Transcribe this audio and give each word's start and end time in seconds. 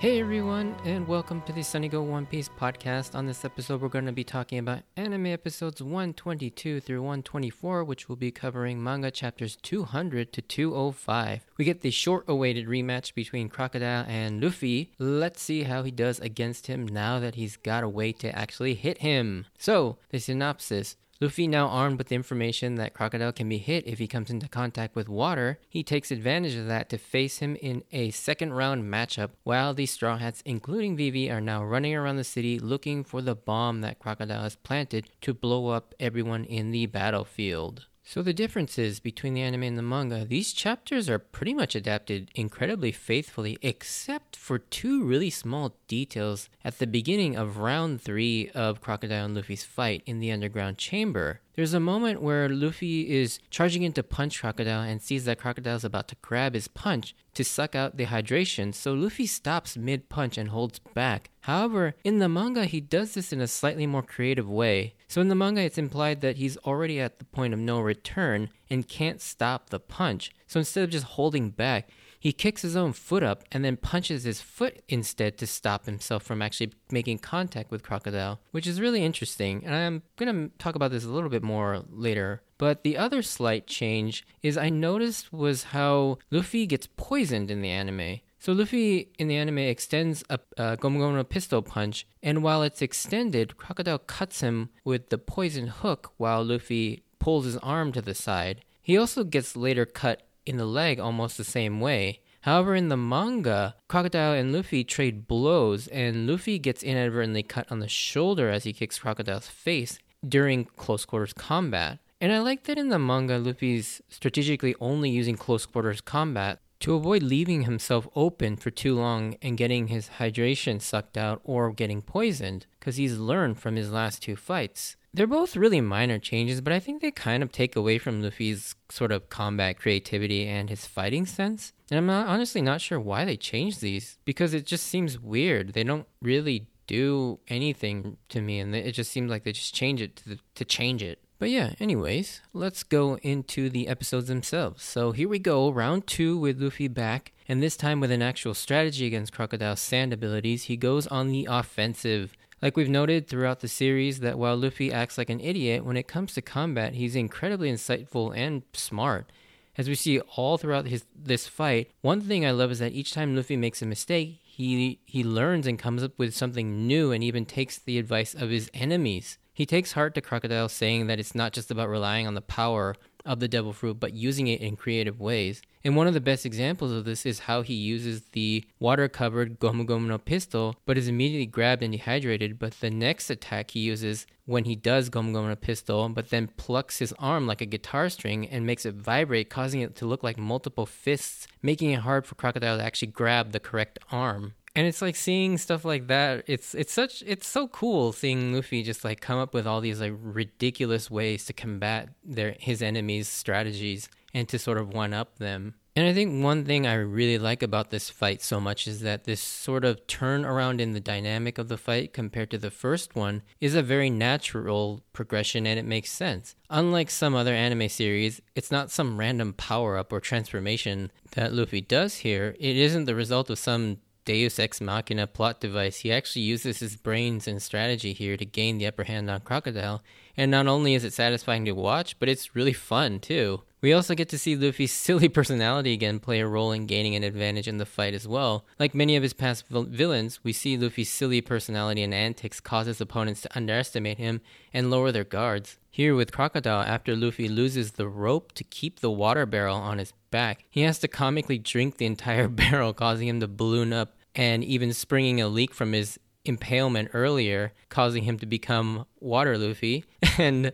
Hey 0.00 0.20
everyone, 0.20 0.76
and 0.84 1.08
welcome 1.08 1.42
to 1.42 1.52
the 1.52 1.64
Sunny 1.64 1.88
Go 1.88 2.02
One 2.02 2.24
Piece 2.24 2.48
podcast. 2.48 3.16
On 3.16 3.26
this 3.26 3.44
episode, 3.44 3.80
we're 3.80 3.88
going 3.88 4.06
to 4.06 4.12
be 4.12 4.22
talking 4.22 4.60
about 4.60 4.84
anime 4.96 5.26
episodes 5.26 5.82
122 5.82 6.78
through 6.78 7.02
124, 7.02 7.82
which 7.82 8.08
will 8.08 8.14
be 8.14 8.30
covering 8.30 8.80
manga 8.80 9.10
chapters 9.10 9.56
200 9.56 10.32
to 10.32 10.40
205. 10.40 11.46
We 11.56 11.64
get 11.64 11.80
the 11.80 11.90
short 11.90 12.26
awaited 12.28 12.68
rematch 12.68 13.12
between 13.12 13.48
Crocodile 13.48 14.04
and 14.06 14.40
Luffy. 14.40 14.92
Let's 15.00 15.42
see 15.42 15.64
how 15.64 15.82
he 15.82 15.90
does 15.90 16.20
against 16.20 16.68
him 16.68 16.86
now 16.86 17.18
that 17.18 17.34
he's 17.34 17.56
got 17.56 17.82
a 17.82 17.88
way 17.88 18.12
to 18.12 18.32
actually 18.38 18.74
hit 18.74 18.98
him. 18.98 19.46
So, 19.58 19.98
the 20.10 20.20
synopsis 20.20 20.94
Luffy, 21.20 21.48
now 21.48 21.66
armed 21.66 21.98
with 21.98 22.06
the 22.06 22.14
information 22.14 22.76
that 22.76 22.94
Crocodile 22.94 23.32
can 23.32 23.48
be 23.48 23.58
hit 23.58 23.84
if 23.88 23.98
he 23.98 24.06
comes 24.06 24.30
into 24.30 24.46
contact 24.46 24.94
with 24.94 25.08
water, 25.08 25.58
he 25.68 25.82
takes 25.82 26.12
advantage 26.12 26.54
of 26.54 26.68
that 26.68 26.88
to 26.90 26.96
face 26.96 27.38
him 27.38 27.56
in 27.56 27.82
a 27.90 28.12
second 28.12 28.52
round 28.52 28.84
matchup, 28.84 29.30
while 29.42 29.74
the 29.74 29.86
Straw 29.86 30.18
Hats, 30.18 30.44
including 30.44 30.96
Vivi, 30.96 31.28
are 31.28 31.40
now 31.40 31.64
running 31.64 31.92
around 31.92 32.18
the 32.18 32.22
city 32.24 32.60
looking 32.60 33.02
for 33.02 33.20
the 33.20 33.34
bomb 33.34 33.80
that 33.80 33.98
Crocodile 33.98 34.44
has 34.44 34.54
planted 34.54 35.10
to 35.22 35.34
blow 35.34 35.70
up 35.70 35.92
everyone 35.98 36.44
in 36.44 36.70
the 36.70 36.86
battlefield. 36.86 37.86
So 38.10 38.22
the 38.22 38.32
differences 38.32 39.00
between 39.00 39.34
the 39.34 39.42
anime 39.42 39.64
and 39.64 39.76
the 39.76 39.82
manga, 39.82 40.24
these 40.24 40.54
chapters 40.54 41.10
are 41.10 41.18
pretty 41.18 41.52
much 41.52 41.74
adapted 41.74 42.30
incredibly 42.34 42.90
faithfully, 42.90 43.58
except 43.60 44.34
for 44.34 44.58
two 44.58 45.04
really 45.04 45.28
small 45.28 45.76
details 45.88 46.48
at 46.64 46.78
the 46.78 46.86
beginning 46.86 47.36
of 47.36 47.58
round 47.58 48.00
three 48.00 48.48
of 48.54 48.80
Crocodile 48.80 49.26
and 49.26 49.34
Luffy's 49.34 49.64
fight 49.64 50.02
in 50.06 50.20
the 50.20 50.32
underground 50.32 50.78
chamber. 50.78 51.42
There's 51.54 51.74
a 51.74 51.80
moment 51.80 52.22
where 52.22 52.48
Luffy 52.48 53.10
is 53.10 53.40
charging 53.50 53.82
in 53.82 53.92
to 53.92 54.02
punch 54.02 54.40
Crocodile 54.40 54.80
and 54.80 55.02
sees 55.02 55.26
that 55.26 55.40
Crocodile 55.40 55.76
is 55.76 55.84
about 55.84 56.08
to 56.08 56.16
grab 56.22 56.54
his 56.54 56.66
punch 56.66 57.14
to 57.34 57.44
suck 57.44 57.74
out 57.74 57.98
the 57.98 58.06
hydration, 58.06 58.74
so 58.74 58.94
Luffy 58.94 59.26
stops 59.26 59.76
mid 59.76 60.08
punch 60.08 60.38
and 60.38 60.48
holds 60.48 60.78
back. 60.94 61.28
However, 61.42 61.94
in 62.04 62.20
the 62.20 62.28
manga, 62.30 62.64
he 62.64 62.80
does 62.80 63.12
this 63.12 63.34
in 63.34 63.42
a 63.42 63.46
slightly 63.46 63.86
more 63.86 64.02
creative 64.02 64.48
way. 64.48 64.94
So 65.08 65.22
in 65.22 65.28
the 65.28 65.34
manga, 65.34 65.62
it's 65.62 65.78
implied 65.78 66.20
that 66.20 66.36
he's 66.36 66.58
already 66.58 67.00
at 67.00 67.18
the 67.18 67.24
point 67.24 67.54
of 67.54 67.58
no 67.58 67.80
return 67.80 68.50
and 68.68 68.86
can't 68.86 69.22
stop 69.22 69.70
the 69.70 69.80
punch. 69.80 70.30
So 70.46 70.60
instead 70.60 70.84
of 70.84 70.90
just 70.90 71.06
holding 71.06 71.48
back, 71.48 71.88
he 72.20 72.32
kicks 72.32 72.62
his 72.62 72.76
own 72.76 72.92
foot 72.92 73.22
up 73.22 73.44
and 73.50 73.64
then 73.64 73.76
punches 73.76 74.24
his 74.24 74.42
foot 74.42 74.82
instead 74.88 75.38
to 75.38 75.46
stop 75.46 75.86
himself 75.86 76.24
from 76.24 76.42
actually 76.42 76.72
making 76.90 77.18
contact 77.18 77.70
with 77.70 77.82
Crocodile, 77.82 78.40
which 78.50 78.66
is 78.66 78.80
really 78.80 79.02
interesting. 79.02 79.64
And 79.64 79.74
I'm 79.74 80.02
going 80.16 80.50
to 80.50 80.58
talk 80.58 80.74
about 80.74 80.90
this 80.90 81.04
a 81.04 81.10
little 81.10 81.30
bit 81.30 81.42
more 81.42 81.84
later. 81.88 82.42
But 82.58 82.82
the 82.82 82.98
other 82.98 83.22
slight 83.22 83.66
change 83.66 84.26
is 84.42 84.58
I 84.58 84.68
noticed 84.68 85.32
was 85.32 85.64
how 85.64 86.18
Luffy 86.30 86.66
gets 86.66 86.88
poisoned 86.96 87.50
in 87.50 87.62
the 87.62 87.70
anime. 87.70 88.20
So 88.48 88.54
Luffy 88.54 89.10
in 89.18 89.28
the 89.28 89.36
anime 89.36 89.58
extends 89.58 90.24
a, 90.30 90.38
a 90.56 91.24
pistol 91.24 91.60
punch, 91.60 92.06
and 92.22 92.42
while 92.42 92.62
it's 92.62 92.80
extended, 92.80 93.58
Crocodile 93.58 93.98
cuts 93.98 94.40
him 94.40 94.70
with 94.84 95.10
the 95.10 95.18
poison 95.18 95.66
hook 95.66 96.14
while 96.16 96.42
Luffy 96.42 97.02
pulls 97.18 97.44
his 97.44 97.58
arm 97.58 97.92
to 97.92 98.00
the 98.00 98.14
side. 98.14 98.64
He 98.80 98.96
also 98.96 99.22
gets 99.22 99.54
later 99.54 99.84
cut 99.84 100.22
in 100.46 100.56
the 100.56 100.64
leg 100.64 100.98
almost 100.98 101.36
the 101.36 101.44
same 101.44 101.78
way. 101.78 102.20
However, 102.40 102.74
in 102.74 102.88
the 102.88 102.96
manga, 102.96 103.74
Crocodile 103.86 104.32
and 104.32 104.50
Luffy 104.50 104.82
trade 104.82 105.28
blows, 105.28 105.86
and 105.88 106.26
Luffy 106.26 106.58
gets 106.58 106.82
inadvertently 106.82 107.42
cut 107.42 107.70
on 107.70 107.80
the 107.80 107.86
shoulder 107.86 108.48
as 108.48 108.64
he 108.64 108.72
kicks 108.72 109.00
Crocodile's 109.00 109.48
face 109.48 109.98
during 110.26 110.64
close 110.64 111.04
quarters 111.04 111.34
combat. 111.34 111.98
And 112.18 112.32
I 112.32 112.38
like 112.38 112.64
that 112.64 112.78
in 112.78 112.88
the 112.88 112.98
manga, 112.98 113.36
Luffy's 113.36 114.00
strategically 114.08 114.74
only 114.80 115.10
using 115.10 115.36
close 115.36 115.66
quarters 115.66 116.00
combat 116.00 116.60
to 116.80 116.94
avoid 116.94 117.22
leaving 117.22 117.62
himself 117.62 118.06
open 118.14 118.56
for 118.56 118.70
too 118.70 118.94
long 118.94 119.36
and 119.42 119.58
getting 119.58 119.88
his 119.88 120.10
hydration 120.18 120.80
sucked 120.80 121.16
out 121.16 121.40
or 121.44 121.72
getting 121.72 122.02
poisoned, 122.02 122.66
because 122.78 122.96
he's 122.96 123.18
learned 123.18 123.58
from 123.58 123.76
his 123.76 123.90
last 123.90 124.22
two 124.22 124.36
fights. 124.36 124.96
They're 125.12 125.26
both 125.26 125.56
really 125.56 125.80
minor 125.80 126.18
changes, 126.18 126.60
but 126.60 126.72
I 126.72 126.80
think 126.80 127.00
they 127.00 127.10
kind 127.10 127.42
of 127.42 127.50
take 127.50 127.74
away 127.74 127.98
from 127.98 128.22
Luffy's 128.22 128.74
sort 128.90 129.10
of 129.10 129.30
combat 129.30 129.78
creativity 129.78 130.46
and 130.46 130.68
his 130.68 130.86
fighting 130.86 131.26
sense. 131.26 131.72
And 131.90 131.98
I'm 131.98 132.06
not, 132.06 132.28
honestly 132.28 132.60
not 132.60 132.80
sure 132.80 133.00
why 133.00 133.24
they 133.24 133.36
changed 133.36 133.80
these 133.80 134.18
because 134.24 134.54
it 134.54 134.66
just 134.66 134.86
seems 134.86 135.18
weird. 135.18 135.72
They 135.72 135.84
don't 135.84 136.06
really 136.22 136.68
do 136.86 137.38
anything 137.48 138.16
to 138.28 138.40
me, 138.40 138.60
and 138.60 138.74
it 138.74 138.92
just 138.92 139.10
seems 139.10 139.30
like 139.30 139.44
they 139.44 139.52
just 139.52 139.74
change 139.74 140.00
it 140.00 140.16
to, 140.16 140.28
the, 140.30 140.38
to 140.54 140.64
change 140.64 141.02
it. 141.02 141.18
But 141.38 141.50
yeah, 141.50 141.74
anyways, 141.78 142.40
let's 142.52 142.82
go 142.82 143.16
into 143.22 143.70
the 143.70 143.86
episodes 143.86 144.26
themselves. 144.26 144.82
So 144.82 145.12
here 145.12 145.28
we 145.28 145.38
go, 145.38 145.70
round 145.70 146.08
two 146.08 146.36
with 146.36 146.60
Luffy 146.60 146.88
back, 146.88 147.32
and 147.46 147.62
this 147.62 147.76
time 147.76 148.00
with 148.00 148.10
an 148.10 148.22
actual 148.22 148.54
strategy 148.54 149.06
against 149.06 149.32
Crocodile's 149.32 149.78
sand 149.78 150.12
abilities. 150.12 150.64
He 150.64 150.76
goes 150.76 151.06
on 151.06 151.28
the 151.28 151.46
offensive. 151.48 152.36
Like 152.60 152.76
we've 152.76 152.88
noted 152.88 153.28
throughout 153.28 153.60
the 153.60 153.68
series, 153.68 154.18
that 154.18 154.36
while 154.36 154.56
Luffy 154.56 154.92
acts 154.92 155.16
like 155.16 155.30
an 155.30 155.40
idiot, 155.40 155.84
when 155.84 155.96
it 155.96 156.08
comes 156.08 156.34
to 156.34 156.42
combat, 156.42 156.94
he's 156.94 157.14
incredibly 157.14 157.70
insightful 157.70 158.36
and 158.36 158.64
smart. 158.72 159.30
As 159.76 159.88
we 159.88 159.94
see 159.94 160.18
all 160.34 160.58
throughout 160.58 160.88
his 160.88 161.04
this 161.14 161.46
fight, 161.46 161.92
one 162.00 162.20
thing 162.20 162.44
I 162.44 162.50
love 162.50 162.72
is 162.72 162.80
that 162.80 162.94
each 162.94 163.12
time 163.12 163.36
Luffy 163.36 163.56
makes 163.56 163.80
a 163.80 163.86
mistake, 163.86 164.40
he 164.42 164.98
he 165.06 165.22
learns 165.22 165.68
and 165.68 165.78
comes 165.78 166.02
up 166.02 166.18
with 166.18 166.34
something 166.34 166.88
new 166.88 167.12
and 167.12 167.22
even 167.22 167.46
takes 167.46 167.78
the 167.78 167.96
advice 167.96 168.34
of 168.34 168.50
his 168.50 168.68
enemies. 168.74 169.38
He 169.58 169.66
takes 169.66 169.90
heart 169.90 170.14
to 170.14 170.20
Crocodile, 170.20 170.68
saying 170.68 171.08
that 171.08 171.18
it's 171.18 171.34
not 171.34 171.52
just 171.52 171.68
about 171.68 171.88
relying 171.88 172.28
on 172.28 172.34
the 172.34 172.40
power 172.40 172.94
of 173.26 173.40
the 173.40 173.48
devil 173.48 173.72
fruit, 173.72 173.98
but 173.98 174.14
using 174.14 174.46
it 174.46 174.60
in 174.60 174.76
creative 174.76 175.18
ways. 175.18 175.62
And 175.82 175.96
one 175.96 176.06
of 176.06 176.14
the 176.14 176.20
best 176.20 176.46
examples 176.46 176.92
of 176.92 177.04
this 177.04 177.26
is 177.26 177.40
how 177.40 177.62
he 177.62 177.74
uses 177.74 178.22
the 178.30 178.64
water 178.78 179.08
covered 179.08 179.58
Gomu 179.58 179.84
Gomu 179.84 180.06
no 180.06 180.18
pistol, 180.18 180.76
but 180.86 180.96
is 180.96 181.08
immediately 181.08 181.46
grabbed 181.46 181.82
and 181.82 181.90
dehydrated. 181.90 182.60
But 182.60 182.74
the 182.74 182.88
next 182.88 183.30
attack 183.30 183.72
he 183.72 183.80
uses 183.80 184.28
when 184.46 184.62
he 184.62 184.76
does 184.76 185.10
Gomu 185.10 185.32
Gomu 185.32 185.48
no 185.48 185.56
pistol, 185.56 186.08
but 186.08 186.30
then 186.30 186.50
plucks 186.56 187.00
his 187.00 187.12
arm 187.18 187.48
like 187.48 187.60
a 187.60 187.66
guitar 187.66 188.08
string 188.10 188.46
and 188.46 188.64
makes 188.64 188.86
it 188.86 188.94
vibrate, 188.94 189.50
causing 189.50 189.80
it 189.80 189.96
to 189.96 190.06
look 190.06 190.22
like 190.22 190.38
multiple 190.38 190.86
fists, 190.86 191.48
making 191.62 191.90
it 191.90 192.02
hard 192.02 192.26
for 192.26 192.36
Crocodile 192.36 192.78
to 192.78 192.84
actually 192.84 193.08
grab 193.08 193.50
the 193.50 193.58
correct 193.58 193.98
arm 194.12 194.54
and 194.78 194.86
it's 194.86 195.02
like 195.02 195.16
seeing 195.16 195.58
stuff 195.58 195.84
like 195.84 196.06
that 196.06 196.44
it's 196.46 196.72
it's 196.72 196.92
such 196.92 197.24
it's 197.26 197.48
so 197.48 197.66
cool 197.66 198.12
seeing 198.12 198.54
luffy 198.54 198.84
just 198.84 199.04
like 199.04 199.20
come 199.20 199.36
up 199.36 199.52
with 199.52 199.66
all 199.66 199.80
these 199.80 200.00
like 200.00 200.14
ridiculous 200.22 201.10
ways 201.10 201.44
to 201.44 201.52
combat 201.52 202.10
their 202.24 202.54
his 202.60 202.80
enemies 202.80 203.26
strategies 203.26 204.08
and 204.32 204.48
to 204.48 204.58
sort 204.58 204.78
of 204.78 204.92
one 204.92 205.12
up 205.12 205.38
them. 205.38 205.74
And 205.96 206.06
i 206.06 206.14
think 206.14 206.44
one 206.44 206.64
thing 206.64 206.86
i 206.86 206.94
really 206.94 207.38
like 207.38 207.60
about 207.60 207.90
this 207.90 208.08
fight 208.08 208.40
so 208.40 208.60
much 208.60 208.86
is 208.86 209.00
that 209.00 209.24
this 209.24 209.40
sort 209.40 209.84
of 209.84 210.06
turn 210.06 210.44
around 210.44 210.80
in 210.80 210.92
the 210.92 211.00
dynamic 211.00 211.58
of 211.58 211.66
the 211.66 211.76
fight 211.76 212.12
compared 212.12 212.52
to 212.52 212.58
the 212.58 212.70
first 212.70 213.16
one 213.16 213.42
is 213.60 213.74
a 213.74 213.82
very 213.82 214.10
natural 214.10 215.02
progression 215.12 215.66
and 215.66 215.76
it 215.76 215.84
makes 215.84 216.12
sense. 216.12 216.54
Unlike 216.70 217.10
some 217.10 217.34
other 217.34 217.52
anime 217.52 217.88
series 217.88 218.40
it's 218.54 218.70
not 218.70 218.92
some 218.92 219.18
random 219.18 219.54
power 219.54 219.96
up 219.96 220.12
or 220.12 220.20
transformation 220.20 221.10
that 221.32 221.52
luffy 221.52 221.80
does 221.80 222.18
here. 222.18 222.54
It 222.60 222.76
isn't 222.76 223.06
the 223.06 223.16
result 223.16 223.50
of 223.50 223.58
some 223.58 223.98
Deus 224.28 224.58
Ex 224.58 224.78
Machina 224.82 225.26
plot 225.26 225.58
device, 225.58 226.00
he 226.00 226.12
actually 226.12 226.42
uses 226.42 226.80
his 226.80 226.96
brains 226.96 227.48
and 227.48 227.62
strategy 227.62 228.12
here 228.12 228.36
to 228.36 228.44
gain 228.44 228.76
the 228.76 228.86
upper 228.86 229.04
hand 229.04 229.30
on 229.30 229.40
Crocodile. 229.40 230.02
And 230.36 230.50
not 230.50 230.66
only 230.66 230.92
is 230.92 231.02
it 231.02 231.14
satisfying 231.14 231.64
to 231.64 231.72
watch, 231.72 232.18
but 232.18 232.28
it's 232.28 232.54
really 232.54 232.74
fun 232.74 233.20
too. 233.20 233.62
We 233.80 233.94
also 233.94 234.14
get 234.14 234.28
to 234.28 234.38
see 234.38 234.54
Luffy's 234.54 234.92
silly 235.06 235.30
personality 235.30 235.94
again 235.94 236.20
play 236.20 236.40
a 236.40 236.46
role 236.46 236.72
in 236.72 236.84
gaining 236.84 237.14
an 237.14 237.24
advantage 237.24 237.66
in 237.66 237.78
the 237.78 237.86
fight 237.86 238.12
as 238.12 238.28
well. 238.28 238.66
Like 238.78 238.94
many 238.94 239.16
of 239.16 239.22
his 239.22 239.32
past 239.32 239.66
vil- 239.68 239.84
villains, 239.84 240.44
we 240.44 240.52
see 240.52 240.76
Luffy's 240.76 241.08
silly 241.08 241.40
personality 241.40 242.02
and 242.02 242.12
antics 242.12 242.60
cause 242.60 242.86
his 242.86 243.00
opponents 243.00 243.40
to 243.42 243.56
underestimate 243.56 244.18
him 244.18 244.42
and 244.74 244.90
lower 244.90 245.10
their 245.10 245.24
guards. 245.24 245.78
Here 245.90 246.14
with 246.14 246.32
Crocodile, 246.32 246.82
after 246.82 247.16
Luffy 247.16 247.48
loses 247.48 247.92
the 247.92 248.08
rope 248.08 248.52
to 248.52 248.64
keep 248.64 249.00
the 249.00 249.10
water 249.10 249.46
barrel 249.46 249.76
on 249.76 249.96
his 249.96 250.12
back, 250.30 250.66
he 250.68 250.82
has 250.82 250.98
to 250.98 251.08
comically 251.08 251.56
drink 251.56 251.96
the 251.96 252.04
entire 252.04 252.48
barrel, 252.48 252.92
causing 252.92 253.26
him 253.26 253.40
to 253.40 253.48
balloon 253.48 253.94
up 253.94 254.17
and 254.38 254.62
even 254.62 254.92
springing 254.92 255.40
a 255.40 255.48
leak 255.48 255.74
from 255.74 255.92
his 255.92 256.18
impalement 256.44 257.10
earlier, 257.12 257.74
causing 257.88 258.22
him 258.22 258.38
to 258.38 258.46
become 258.46 259.04
Water 259.20 259.58
Luffy. 259.58 260.04
And 260.38 260.72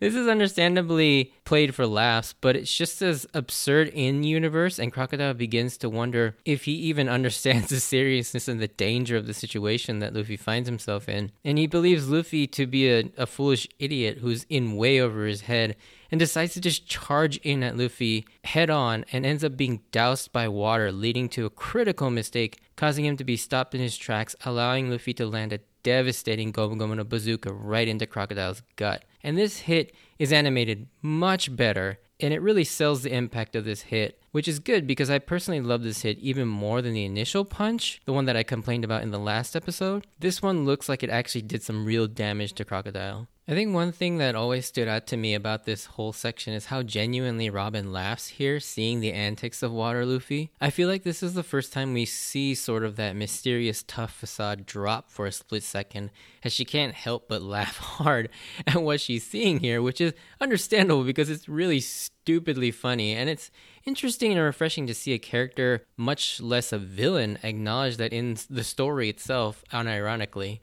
this 0.00 0.14
is 0.14 0.28
understandably 0.28 1.32
played 1.44 1.74
for 1.74 1.86
laughs, 1.86 2.34
but 2.40 2.56
it's 2.56 2.74
just 2.74 3.02
as 3.02 3.26
absurd 3.34 3.88
in 3.88 4.22
universe, 4.22 4.78
and 4.78 4.92
Crocodile 4.92 5.34
begins 5.34 5.76
to 5.78 5.88
wonder 5.88 6.36
if 6.44 6.64
he 6.64 6.72
even 6.72 7.08
understands 7.16 7.68
the 7.68 7.80
seriousness 7.80 8.48
and 8.48 8.60
the 8.60 8.68
danger 8.68 9.16
of 9.16 9.26
the 9.26 9.34
situation 9.34 9.98
that 10.00 10.14
Luffy 10.14 10.36
finds 10.36 10.68
himself 10.68 11.08
in. 11.08 11.32
And 11.44 11.58
he 11.58 11.66
believes 11.66 12.08
Luffy 12.08 12.46
to 12.48 12.66
be 12.66 12.90
a, 12.90 13.10
a 13.16 13.26
foolish 13.26 13.66
idiot 13.78 14.18
who's 14.18 14.44
in 14.48 14.76
way 14.76 15.00
over 15.00 15.26
his 15.26 15.42
head 15.42 15.76
and 16.10 16.18
decides 16.18 16.54
to 16.54 16.60
just 16.60 16.86
charge 16.86 17.36
in 17.38 17.62
at 17.62 17.76
Luffy 17.76 18.26
head 18.44 18.70
on 18.70 19.04
and 19.12 19.26
ends 19.26 19.44
up 19.44 19.56
being 19.56 19.80
doused 19.92 20.32
by 20.32 20.48
water, 20.48 20.92
leading 20.92 21.28
to 21.30 21.46
a 21.46 21.50
critical 21.50 22.10
mistake, 22.10 22.60
causing 22.76 23.04
him 23.04 23.16
to 23.16 23.24
be 23.24 23.36
stopped 23.36 23.74
in 23.74 23.80
his 23.80 23.96
tracks, 23.96 24.36
allowing 24.44 24.90
Luffy 24.90 25.12
to 25.14 25.26
land 25.26 25.52
a 25.52 25.60
devastating 25.86 26.52
Gomu 26.52 26.76
Gomu 26.76 26.96
no 26.96 27.04
bazooka 27.04 27.52
right 27.52 27.86
into 27.86 28.08
Crocodile's 28.08 28.60
gut. 28.74 29.04
And 29.22 29.38
this 29.38 29.60
hit 29.60 29.94
is 30.18 30.32
animated 30.32 30.88
much 31.00 31.54
better, 31.54 32.00
and 32.18 32.34
it 32.34 32.42
really 32.42 32.64
sells 32.64 33.04
the 33.04 33.14
impact 33.14 33.54
of 33.54 33.64
this 33.64 33.82
hit 33.82 34.20
which 34.36 34.46
is 34.46 34.58
good 34.58 34.86
because 34.86 35.08
I 35.08 35.18
personally 35.18 35.62
love 35.62 35.82
this 35.82 36.02
hit 36.02 36.18
even 36.18 36.46
more 36.46 36.82
than 36.82 36.92
the 36.92 37.06
initial 37.06 37.46
punch, 37.46 38.02
the 38.04 38.12
one 38.12 38.26
that 38.26 38.36
I 38.36 38.42
complained 38.42 38.84
about 38.84 39.02
in 39.02 39.10
the 39.10 39.18
last 39.18 39.56
episode. 39.56 40.06
This 40.18 40.42
one 40.42 40.66
looks 40.66 40.90
like 40.90 41.02
it 41.02 41.08
actually 41.08 41.40
did 41.40 41.62
some 41.62 41.86
real 41.86 42.06
damage 42.06 42.52
to 42.56 42.64
Crocodile. 42.66 43.28
I 43.48 43.52
think 43.52 43.72
one 43.72 43.92
thing 43.92 44.18
that 44.18 44.34
always 44.34 44.66
stood 44.66 44.88
out 44.88 45.06
to 45.06 45.16
me 45.16 45.32
about 45.32 45.64
this 45.64 45.86
whole 45.86 46.12
section 46.12 46.52
is 46.52 46.66
how 46.66 46.82
genuinely 46.82 47.48
Robin 47.48 47.92
laughs 47.92 48.26
here, 48.26 48.58
seeing 48.58 48.98
the 48.98 49.12
antics 49.12 49.62
of 49.62 49.70
Water 49.70 50.04
Luffy. 50.04 50.50
I 50.60 50.70
feel 50.70 50.88
like 50.88 51.04
this 51.04 51.22
is 51.22 51.34
the 51.34 51.44
first 51.44 51.72
time 51.72 51.94
we 51.94 52.06
see 52.06 52.56
sort 52.56 52.82
of 52.82 52.96
that 52.96 53.14
mysterious 53.14 53.84
tough 53.84 54.12
facade 54.12 54.66
drop 54.66 55.08
for 55.08 55.26
a 55.26 55.32
split 55.32 55.62
second, 55.62 56.10
as 56.42 56.52
she 56.52 56.64
can't 56.64 56.92
help 56.92 57.28
but 57.28 57.40
laugh 57.56 57.78
hard 57.78 58.30
at 58.66 58.82
what 58.82 59.00
she's 59.00 59.24
seeing 59.24 59.60
here, 59.60 59.80
which 59.80 60.00
is 60.00 60.12
understandable 60.40 61.04
because 61.04 61.30
it's 61.30 61.48
really 61.48 61.80
stupidly 61.80 62.72
funny, 62.72 63.12
and 63.12 63.30
it's 63.30 63.52
interesting 63.86 64.32
and 64.32 64.40
refreshing 64.40 64.86
to 64.86 64.94
see 64.94 65.12
a 65.12 65.18
character, 65.18 65.86
much 65.96 66.40
less 66.40 66.72
a 66.72 66.78
villain, 66.78 67.38
acknowledge 67.42 67.96
that 67.96 68.12
in 68.12 68.36
the 68.50 68.64
story 68.64 69.08
itself, 69.08 69.64
unironically. 69.72 70.60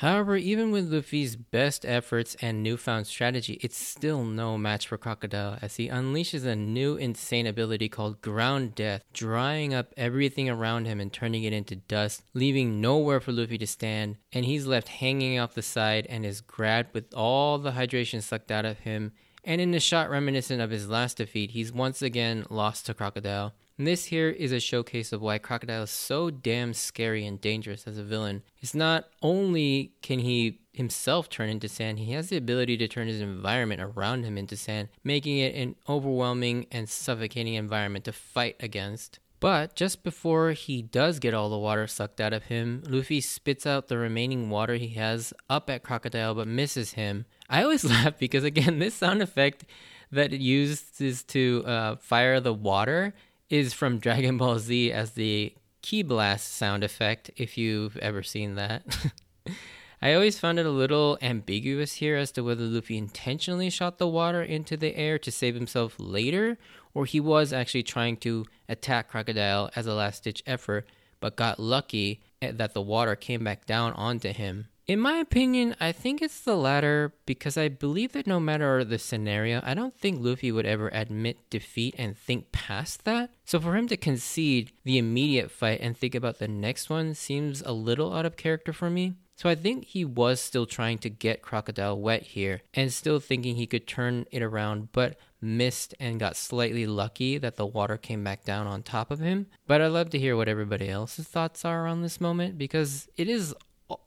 However, 0.00 0.36
even 0.36 0.72
with 0.72 0.92
Luffy's 0.92 1.36
best 1.36 1.86
efforts 1.86 2.36
and 2.42 2.62
newfound 2.62 3.06
strategy, 3.06 3.58
it's 3.62 3.78
still 3.78 4.24
no 4.24 4.58
match 4.58 4.86
for 4.86 4.98
Crocodile 4.98 5.58
as 5.62 5.76
he 5.76 5.88
unleashes 5.88 6.44
a 6.44 6.54
new 6.54 6.96
insane 6.96 7.46
ability 7.46 7.88
called 7.88 8.20
Ground 8.20 8.74
Death, 8.74 9.02
drying 9.14 9.72
up 9.72 9.94
everything 9.96 10.50
around 10.50 10.84
him 10.84 11.00
and 11.00 11.10
turning 11.10 11.44
it 11.44 11.54
into 11.54 11.76
dust, 11.76 12.24
leaving 12.34 12.78
nowhere 12.78 13.20
for 13.20 13.32
Luffy 13.32 13.56
to 13.56 13.66
stand, 13.66 14.16
and 14.32 14.44
he's 14.44 14.66
left 14.66 14.88
hanging 14.88 15.38
off 15.38 15.54
the 15.54 15.62
side 15.62 16.06
and 16.10 16.26
is 16.26 16.42
grabbed 16.42 16.92
with 16.92 17.14
all 17.14 17.56
the 17.56 17.72
hydration 17.72 18.22
sucked 18.22 18.50
out 18.50 18.66
of 18.66 18.80
him. 18.80 19.12
And 19.46 19.60
in 19.60 19.72
a 19.74 19.80
shot 19.80 20.10
reminiscent 20.10 20.60
of 20.60 20.70
his 20.70 20.88
last 20.88 21.18
defeat, 21.18 21.52
he's 21.52 21.72
once 21.72 22.02
again 22.02 22.44
lost 22.50 22.86
to 22.86 22.94
Crocodile. 22.94 23.54
And 23.78 23.86
this 23.86 24.06
here 24.06 24.28
is 24.28 24.50
a 24.50 24.58
showcase 24.58 25.12
of 25.12 25.22
why 25.22 25.38
Crocodile 25.38 25.84
is 25.84 25.90
so 25.90 26.30
damn 26.30 26.74
scary 26.74 27.24
and 27.24 27.40
dangerous 27.40 27.86
as 27.86 27.96
a 27.96 28.02
villain. 28.02 28.42
It's 28.60 28.74
not 28.74 29.04
only 29.22 29.92
can 30.02 30.18
he 30.18 30.58
himself 30.72 31.28
turn 31.28 31.48
into 31.48 31.68
sand, 31.68 32.00
he 32.00 32.10
has 32.10 32.28
the 32.28 32.36
ability 32.36 32.76
to 32.78 32.88
turn 32.88 33.06
his 33.06 33.20
environment 33.20 33.80
around 33.80 34.24
him 34.24 34.36
into 34.36 34.56
sand, 34.56 34.88
making 35.04 35.38
it 35.38 35.54
an 35.54 35.76
overwhelming 35.88 36.66
and 36.72 36.88
suffocating 36.88 37.54
environment 37.54 38.04
to 38.06 38.12
fight 38.12 38.56
against. 38.58 39.20
But 39.38 39.76
just 39.76 40.02
before 40.02 40.52
he 40.52 40.82
does 40.82 41.18
get 41.18 41.34
all 41.34 41.50
the 41.50 41.58
water 41.58 41.86
sucked 41.86 42.20
out 42.20 42.32
of 42.32 42.44
him, 42.44 42.82
Luffy 42.88 43.20
spits 43.20 43.66
out 43.66 43.88
the 43.88 43.98
remaining 43.98 44.50
water 44.50 44.74
he 44.74 44.88
has 44.94 45.32
up 45.48 45.68
at 45.70 45.82
Crocodile 45.82 46.34
but 46.34 46.48
misses 46.48 46.94
him. 46.94 47.26
I 47.48 47.62
always 47.62 47.84
laugh 47.88 48.18
because, 48.18 48.44
again, 48.44 48.78
this 48.78 48.94
sound 48.94 49.22
effect 49.22 49.64
that 50.10 50.32
it 50.32 50.40
uses 50.40 51.22
to 51.24 51.64
uh, 51.66 51.96
fire 51.96 52.40
the 52.40 52.54
water 52.54 53.14
is 53.50 53.72
from 53.72 53.98
Dragon 54.00 54.38
Ball 54.38 54.58
Z 54.58 54.92
as 54.92 55.12
the 55.12 55.54
ki 55.82 56.02
blast 56.02 56.54
sound 56.54 56.82
effect, 56.84 57.30
if 57.36 57.56
you've 57.56 57.96
ever 57.98 58.22
seen 58.22 58.54
that. 58.56 58.82
I 60.02 60.12
always 60.12 60.38
found 60.38 60.58
it 60.58 60.66
a 60.66 60.70
little 60.70 61.16
ambiguous 61.22 61.94
here 61.94 62.16
as 62.16 62.30
to 62.32 62.42
whether 62.42 62.64
Luffy 62.64 62.98
intentionally 62.98 63.70
shot 63.70 63.98
the 63.98 64.06
water 64.06 64.42
into 64.42 64.76
the 64.76 64.94
air 64.94 65.18
to 65.18 65.32
save 65.32 65.54
himself 65.54 65.94
later, 65.98 66.58
or 66.92 67.06
he 67.06 67.18
was 67.18 67.52
actually 67.52 67.82
trying 67.82 68.18
to 68.18 68.44
attack 68.68 69.08
Crocodile 69.08 69.70
as 69.74 69.86
a 69.86 69.94
last 69.94 70.24
ditch 70.24 70.42
effort, 70.46 70.86
but 71.18 71.36
got 71.36 71.58
lucky 71.58 72.20
that 72.42 72.74
the 72.74 72.82
water 72.82 73.16
came 73.16 73.42
back 73.42 73.64
down 73.64 73.94
onto 73.94 74.32
him. 74.32 74.68
In 74.86 75.00
my 75.00 75.14
opinion, 75.14 75.74
I 75.80 75.90
think 75.90 76.22
it's 76.22 76.40
the 76.40 76.54
latter 76.54 77.12
because 77.26 77.56
I 77.56 77.66
believe 77.66 78.12
that 78.12 78.28
no 78.28 78.38
matter 78.38 78.84
the 78.84 79.00
scenario, 79.00 79.60
I 79.64 79.74
don't 79.74 79.98
think 79.98 80.20
Luffy 80.20 80.52
would 80.52 80.64
ever 80.64 80.90
admit 80.92 81.50
defeat 81.50 81.96
and 81.98 82.16
think 82.16 82.52
past 82.52 83.04
that. 83.04 83.30
So 83.44 83.58
for 83.58 83.76
him 83.76 83.88
to 83.88 83.96
concede 83.96 84.70
the 84.84 84.96
immediate 84.96 85.50
fight 85.50 85.80
and 85.82 85.96
think 85.96 86.14
about 86.14 86.38
the 86.38 86.46
next 86.46 86.88
one 86.88 87.14
seems 87.14 87.62
a 87.62 87.72
little 87.72 88.14
out 88.14 88.26
of 88.26 88.36
character 88.36 88.72
for 88.72 88.88
me. 88.88 89.14
So 89.34 89.50
I 89.50 89.56
think 89.56 89.86
he 89.86 90.04
was 90.04 90.40
still 90.40 90.66
trying 90.66 90.98
to 90.98 91.10
get 91.10 91.42
Crocodile 91.42 92.00
wet 92.00 92.22
here 92.22 92.62
and 92.72 92.92
still 92.92 93.18
thinking 93.18 93.56
he 93.56 93.66
could 93.66 93.88
turn 93.88 94.26
it 94.30 94.40
around, 94.40 94.92
but 94.92 95.18
missed 95.42 95.94
and 96.00 96.18
got 96.20 96.36
slightly 96.36 96.86
lucky 96.86 97.38
that 97.38 97.56
the 97.56 97.66
water 97.66 97.98
came 97.98 98.24
back 98.24 98.44
down 98.44 98.66
on 98.66 98.82
top 98.82 99.10
of 99.10 99.18
him. 99.18 99.46
But 99.66 99.82
I'd 99.82 99.88
love 99.88 100.10
to 100.10 100.18
hear 100.18 100.36
what 100.36 100.48
everybody 100.48 100.88
else's 100.88 101.28
thoughts 101.28 101.64
are 101.64 101.86
on 101.86 102.00
this 102.00 102.20
moment 102.20 102.56
because 102.56 103.08
it 103.16 103.28
is 103.28 103.54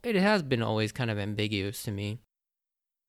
it 0.02 0.16
has 0.16 0.42
been 0.42 0.62
always 0.62 0.92
kind 0.92 1.10
of 1.10 1.18
ambiguous 1.18 1.82
to 1.84 1.90
me. 1.90 2.18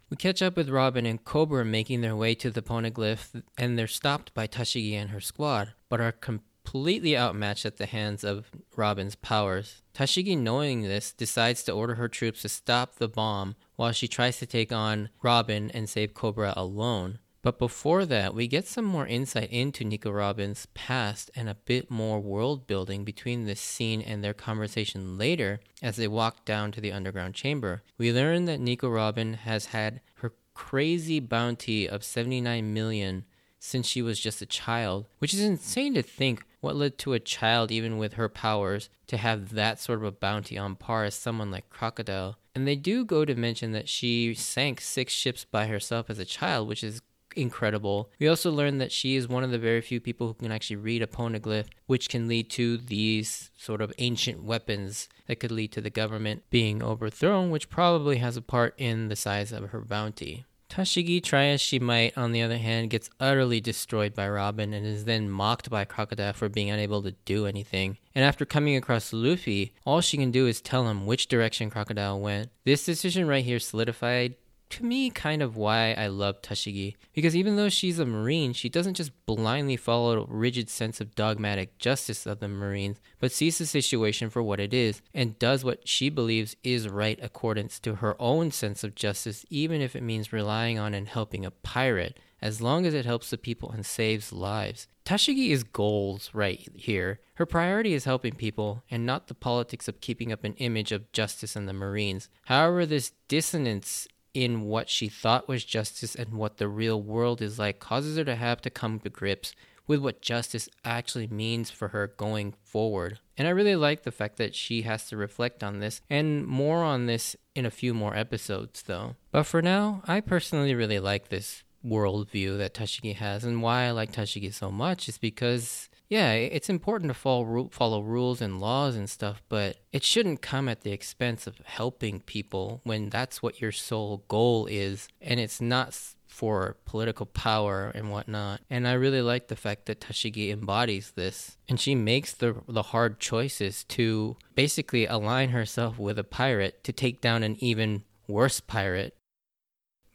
We 0.09 0.17
catch 0.17 0.41
up 0.41 0.57
with 0.57 0.69
Robin 0.69 1.05
and 1.05 1.23
Cobra 1.23 1.63
making 1.63 2.01
their 2.01 2.17
way 2.17 2.35
to 2.35 2.51
the 2.51 2.61
poneglyph, 2.61 3.41
and 3.57 3.79
they're 3.79 3.87
stopped 3.87 4.33
by 4.33 4.45
Tashigi 4.45 4.93
and 4.93 5.11
her 5.11 5.21
squad, 5.21 5.71
but 5.87 6.01
are 6.01 6.11
completely 6.11 7.17
outmatched 7.17 7.65
at 7.65 7.77
the 7.77 7.85
hands 7.85 8.25
of 8.25 8.51
Robin's 8.75 9.15
powers. 9.15 9.81
Tashigi, 9.93 10.37
knowing 10.37 10.81
this, 10.81 11.13
decides 11.13 11.63
to 11.63 11.71
order 11.71 11.95
her 11.95 12.09
troops 12.09 12.41
to 12.41 12.49
stop 12.49 12.95
the 12.95 13.07
bomb 13.07 13.55
while 13.77 13.93
she 13.93 14.09
tries 14.09 14.37
to 14.39 14.45
take 14.45 14.73
on 14.73 15.09
Robin 15.23 15.71
and 15.71 15.89
save 15.89 16.13
Cobra 16.13 16.53
alone. 16.57 17.19
But 17.43 17.57
before 17.57 18.05
that, 18.05 18.35
we 18.35 18.47
get 18.47 18.67
some 18.67 18.85
more 18.85 19.07
insight 19.07 19.49
into 19.51 19.83
Nico 19.83 20.11
Robin's 20.11 20.67
past 20.75 21.31
and 21.35 21.49
a 21.49 21.55
bit 21.55 21.89
more 21.89 22.19
world 22.19 22.67
building 22.67 23.03
between 23.03 23.45
this 23.45 23.59
scene 23.59 24.01
and 24.01 24.23
their 24.23 24.33
conversation 24.33 25.17
later 25.17 25.59
as 25.81 25.95
they 25.95 26.07
walk 26.07 26.45
down 26.45 26.71
to 26.73 26.81
the 26.81 26.91
underground 26.91 27.33
chamber. 27.33 27.81
We 27.97 28.13
learn 28.13 28.45
that 28.45 28.59
Nico 28.59 28.89
Robin 28.89 29.33
has 29.33 29.67
had 29.67 30.01
her 30.15 30.33
crazy 30.53 31.19
bounty 31.19 31.89
of 31.89 32.03
79 32.03 32.73
million 32.73 33.25
since 33.57 33.87
she 33.87 34.01
was 34.01 34.19
just 34.19 34.41
a 34.41 34.47
child, 34.47 35.07
which 35.19 35.33
is 35.33 35.41
insane 35.41 35.93
to 35.95 36.01
think 36.01 36.45
what 36.61 36.75
led 36.75 36.97
to 36.99 37.13
a 37.13 37.19
child, 37.19 37.71
even 37.71 37.97
with 37.97 38.13
her 38.13 38.29
powers, 38.29 38.89
to 39.07 39.17
have 39.17 39.53
that 39.53 39.79
sort 39.79 39.99
of 39.99 40.05
a 40.05 40.11
bounty 40.11 40.57
on 40.57 40.75
par 40.75 41.05
as 41.05 41.15
someone 41.15 41.49
like 41.49 41.69
Crocodile. 41.69 42.37
And 42.53 42.67
they 42.67 42.75
do 42.75 43.05
go 43.05 43.23
to 43.23 43.33
mention 43.33 43.71
that 43.71 43.87
she 43.87 44.33
sank 44.33 44.81
six 44.81 45.13
ships 45.13 45.45
by 45.45 45.67
herself 45.67 46.09
as 46.09 46.19
a 46.19 46.25
child, 46.25 46.67
which 46.67 46.83
is 46.83 47.01
incredible. 47.35 48.11
We 48.19 48.27
also 48.27 48.51
learned 48.51 48.81
that 48.81 48.91
she 48.91 49.15
is 49.15 49.27
one 49.27 49.43
of 49.43 49.51
the 49.51 49.59
very 49.59 49.81
few 49.81 49.99
people 49.99 50.27
who 50.27 50.33
can 50.33 50.51
actually 50.51 50.77
read 50.77 51.01
a 51.01 51.07
poneglyph, 51.07 51.67
which 51.85 52.09
can 52.09 52.27
lead 52.27 52.49
to 52.51 52.77
these 52.77 53.51
sort 53.57 53.81
of 53.81 53.93
ancient 53.97 54.43
weapons 54.43 55.09
that 55.27 55.39
could 55.39 55.51
lead 55.51 55.71
to 55.73 55.81
the 55.81 55.89
government 55.89 56.43
being 56.49 56.83
overthrown, 56.83 57.51
which 57.51 57.69
probably 57.69 58.17
has 58.17 58.37
a 58.37 58.41
part 58.41 58.73
in 58.77 59.07
the 59.07 59.15
size 59.15 59.51
of 59.51 59.69
her 59.69 59.81
bounty. 59.81 60.45
Tashigi, 60.71 61.21
try 61.21 61.47
as 61.47 61.59
she 61.59 61.79
might, 61.79 62.17
on 62.17 62.31
the 62.31 62.41
other 62.41 62.57
hand, 62.57 62.91
gets 62.91 63.09
utterly 63.19 63.59
destroyed 63.59 64.13
by 64.13 64.29
Robin 64.29 64.73
and 64.73 64.85
is 64.85 65.03
then 65.03 65.29
mocked 65.29 65.69
by 65.69 65.83
Crocodile 65.83 66.31
for 66.31 66.47
being 66.47 66.69
unable 66.69 67.03
to 67.03 67.11
do 67.25 67.45
anything. 67.45 67.97
And 68.15 68.23
after 68.23 68.45
coming 68.45 68.77
across 68.77 69.11
Luffy, 69.11 69.73
all 69.85 69.99
she 69.99 70.15
can 70.15 70.31
do 70.31 70.47
is 70.47 70.61
tell 70.61 70.87
him 70.87 71.05
which 71.05 71.27
direction 71.27 71.69
Crocodile 71.69 72.21
went. 72.21 72.51
This 72.63 72.85
decision 72.85 73.27
right 73.27 73.43
here 73.43 73.59
solidified 73.59 74.35
to 74.71 74.85
me 74.85 75.09
kind 75.09 75.41
of 75.41 75.55
why 75.55 75.93
I 75.93 76.07
love 76.07 76.41
Tashigi. 76.41 76.95
Because 77.13 77.35
even 77.35 77.55
though 77.55 77.69
she's 77.69 77.99
a 77.99 78.05
Marine, 78.05 78.53
she 78.53 78.69
doesn't 78.69 78.95
just 78.95 79.11
blindly 79.25 79.77
follow 79.77 80.21
a 80.21 80.25
rigid 80.25 80.69
sense 80.69 80.99
of 80.99 81.15
dogmatic 81.15 81.77
justice 81.77 82.25
of 82.25 82.39
the 82.39 82.47
Marines, 82.47 82.99
but 83.19 83.31
sees 83.31 83.57
the 83.57 83.65
situation 83.65 84.29
for 84.29 84.41
what 84.41 84.59
it 84.59 84.73
is 84.73 85.01
and 85.13 85.37
does 85.39 85.63
what 85.63 85.87
she 85.87 86.09
believes 86.09 86.55
is 86.63 86.89
right 86.89 87.19
accordance 87.21 87.79
to 87.79 87.95
her 87.95 88.15
own 88.19 88.51
sense 88.51 88.83
of 88.83 88.95
justice, 88.95 89.45
even 89.49 89.81
if 89.81 89.95
it 89.95 90.03
means 90.03 90.33
relying 90.33 90.79
on 90.79 90.93
and 90.93 91.07
helping 91.07 91.45
a 91.45 91.51
pirate, 91.51 92.17
as 92.41 92.61
long 92.61 92.85
as 92.85 92.93
it 92.93 93.05
helps 93.05 93.29
the 93.29 93.37
people 93.37 93.71
and 93.71 93.85
saves 93.85 94.33
lives. 94.33 94.87
Tashigi 95.05 95.49
is 95.49 95.63
goals 95.63 96.29
right 96.33 96.67
here. 96.75 97.19
Her 97.35 97.45
priority 97.45 97.93
is 97.93 98.05
helping 98.05 98.33
people 98.33 98.83
and 98.89 99.05
not 99.05 99.27
the 99.27 99.33
politics 99.33 99.87
of 99.87 100.01
keeping 100.01 100.31
up 100.31 100.43
an 100.43 100.53
image 100.55 100.91
of 100.91 101.11
justice 101.11 101.55
in 101.55 101.65
the 101.65 101.73
Marines. 101.73 102.29
However, 102.45 102.85
this 102.85 103.11
dissonance 103.27 104.07
in 104.33 104.61
what 104.61 104.89
she 104.89 105.09
thought 105.09 105.47
was 105.47 105.63
justice 105.63 106.15
and 106.15 106.33
what 106.33 106.57
the 106.57 106.67
real 106.67 107.01
world 107.01 107.41
is 107.41 107.59
like 107.59 107.79
causes 107.79 108.17
her 108.17 108.23
to 108.23 108.35
have 108.35 108.61
to 108.61 108.69
come 108.69 108.99
to 108.99 109.09
grips 109.09 109.53
with 109.87 109.99
what 109.99 110.21
justice 110.21 110.69
actually 110.85 111.27
means 111.27 111.69
for 111.69 111.89
her 111.89 112.07
going 112.07 112.53
forward. 112.63 113.19
And 113.37 113.47
I 113.47 113.51
really 113.51 113.75
like 113.75 114.03
the 114.03 114.11
fact 114.11 114.37
that 114.37 114.55
she 114.55 114.83
has 114.83 115.07
to 115.09 115.17
reflect 115.17 115.63
on 115.63 115.79
this 115.79 116.01
and 116.09 116.45
more 116.45 116.83
on 116.83 117.07
this 117.07 117.35
in 117.55 117.65
a 117.65 117.71
few 117.71 117.93
more 117.93 118.15
episodes, 118.15 118.83
though. 118.83 119.15
But 119.31 119.43
for 119.43 119.61
now, 119.61 120.01
I 120.07 120.21
personally 120.21 120.75
really 120.75 120.99
like 120.99 121.27
this 121.27 121.63
worldview 121.85 122.57
that 122.59 122.73
Tashigi 122.73 123.15
has, 123.15 123.43
and 123.43 123.61
why 123.61 123.83
I 123.83 123.91
like 123.91 124.11
Tashigi 124.11 124.53
so 124.53 124.71
much 124.71 125.09
is 125.09 125.17
because 125.17 125.89
yeah, 126.11 126.33
it's 126.33 126.69
important 126.69 127.09
to 127.09 127.13
follow 127.13 127.69
follow 127.71 128.01
rules 128.01 128.41
and 128.41 128.59
laws 128.59 128.97
and 128.97 129.09
stuff, 129.09 129.41
but 129.47 129.77
it 129.93 130.03
shouldn't 130.03 130.41
come 130.41 130.67
at 130.67 130.81
the 130.81 130.91
expense 130.91 131.47
of 131.47 131.61
helping 131.63 132.19
people 132.19 132.81
when 132.83 133.09
that's 133.09 133.41
what 133.41 133.61
your 133.61 133.71
sole 133.71 134.25
goal 134.27 134.65
is, 134.65 135.07
and 135.21 135.39
it's 135.39 135.61
not 135.61 135.97
for 136.27 136.75
political 136.83 137.25
power 137.25 137.93
and 137.95 138.11
whatnot. 138.11 138.59
And 138.69 138.89
I 138.89 138.91
really 138.93 139.21
like 139.21 139.47
the 139.47 139.55
fact 139.55 139.85
that 139.85 140.01
Tashigi 140.01 140.51
embodies 140.51 141.13
this, 141.15 141.55
and 141.69 141.79
she 141.79 141.95
makes 141.95 142.33
the 142.33 142.57
the 142.67 142.83
hard 142.91 143.21
choices 143.21 143.85
to 143.85 144.35
basically 144.53 145.05
align 145.05 145.51
herself 145.51 145.97
with 145.97 146.19
a 146.19 146.25
pirate 146.25 146.83
to 146.83 146.91
take 146.91 147.21
down 147.21 147.41
an 147.41 147.55
even 147.63 148.03
worse 148.27 148.59
pirate 148.59 149.15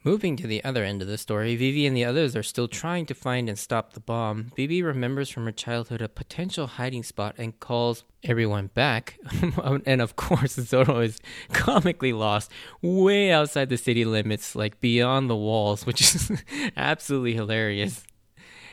Moving 0.07 0.37
to 0.37 0.47
the 0.47 0.63
other 0.63 0.85
end 0.85 1.03
of 1.03 1.09
the 1.09 1.19
story, 1.19 1.57
Vivi 1.57 1.85
and 1.85 1.97
the 1.97 2.05
others 2.05 2.37
are 2.37 2.43
still 2.45 2.69
trying 2.69 3.07
to 3.07 3.13
find 3.15 3.49
and 3.49 3.59
stop 3.59 3.93
the 3.93 3.99
bomb. 3.99 4.53
Vivi 4.55 4.81
remembers 4.81 5.29
from 5.29 5.47
her 5.47 5.51
childhood 5.51 6.01
a 6.01 6.09
potential 6.09 6.69
hiding 6.69 7.03
spot 7.03 7.35
and 7.39 7.59
calls 7.59 8.05
everyone 8.23 8.69
back. 8.69 9.19
and 9.85 10.01
of 10.01 10.15
course, 10.15 10.53
Zoro 10.61 11.01
is 11.01 11.19
comically 11.53 12.13
lost 12.13 12.53
way 12.81 13.33
outside 13.33 13.69
the 13.69 13.77
city 13.77 14.05
limits, 14.05 14.55
like 14.55 14.81
beyond 14.81 15.29
the 15.29 15.35
walls, 15.35 15.85
which 15.85 16.01
is 16.01 16.31
absolutely 16.77 17.35
hilarious. 17.35 18.05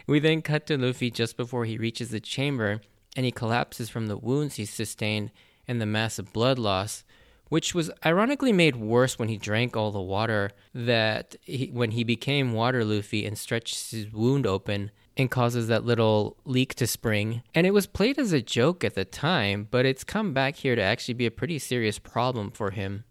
We 0.06 0.20
then 0.20 0.44
cut 0.44 0.68
to 0.68 0.78
Luffy 0.78 1.10
just 1.10 1.36
before 1.36 1.66
he 1.66 1.80
reaches 1.80 2.12
the 2.12 2.20
chamber 2.20 2.82
and 3.16 3.26
he 3.26 3.32
collapses 3.32 3.90
from 3.90 4.06
the 4.06 4.18
wounds 4.18 4.58
he 4.58 4.66
sustained 4.66 5.32
and 5.68 5.82
the 5.82 5.88
massive 5.88 6.32
blood 6.32 6.60
loss 6.60 7.04
which 7.54 7.76
was 7.76 7.92
ironically 8.04 8.52
made 8.52 8.76
worse 8.76 9.20
when 9.20 9.30
he 9.30 9.38
drank 9.38 9.78
all 9.78 9.92
the 9.92 10.02
water 10.02 10.50
that 10.74 11.36
he, 11.44 11.68
when 11.68 11.92
he 11.92 12.04
became 12.04 12.52
water 12.52 12.84
Luffy 12.84 13.28
and 13.28 13.38
stretched 13.38 13.92
his 13.92 14.12
wound 14.12 14.48
open 14.48 14.90
and 15.16 15.30
causes 15.30 15.68
that 15.68 15.86
little 15.86 16.36
leak 16.46 16.74
to 16.74 16.88
spring. 16.88 17.44
And 17.54 17.68
it 17.68 17.72
was 17.72 17.86
played 17.86 18.18
as 18.18 18.34
a 18.34 18.42
joke 18.42 18.84
at 18.84 18.96
the 18.96 19.06
time, 19.06 19.68
but 19.70 19.86
it's 19.86 20.04
come 20.04 20.34
back 20.34 20.56
here 20.56 20.76
to 20.76 20.82
actually 20.82 21.14
be 21.14 21.28
a 21.28 21.32
pretty 21.32 21.60
serious 21.60 22.00
problem 22.00 22.50
for 22.50 22.72
him. 22.72 23.04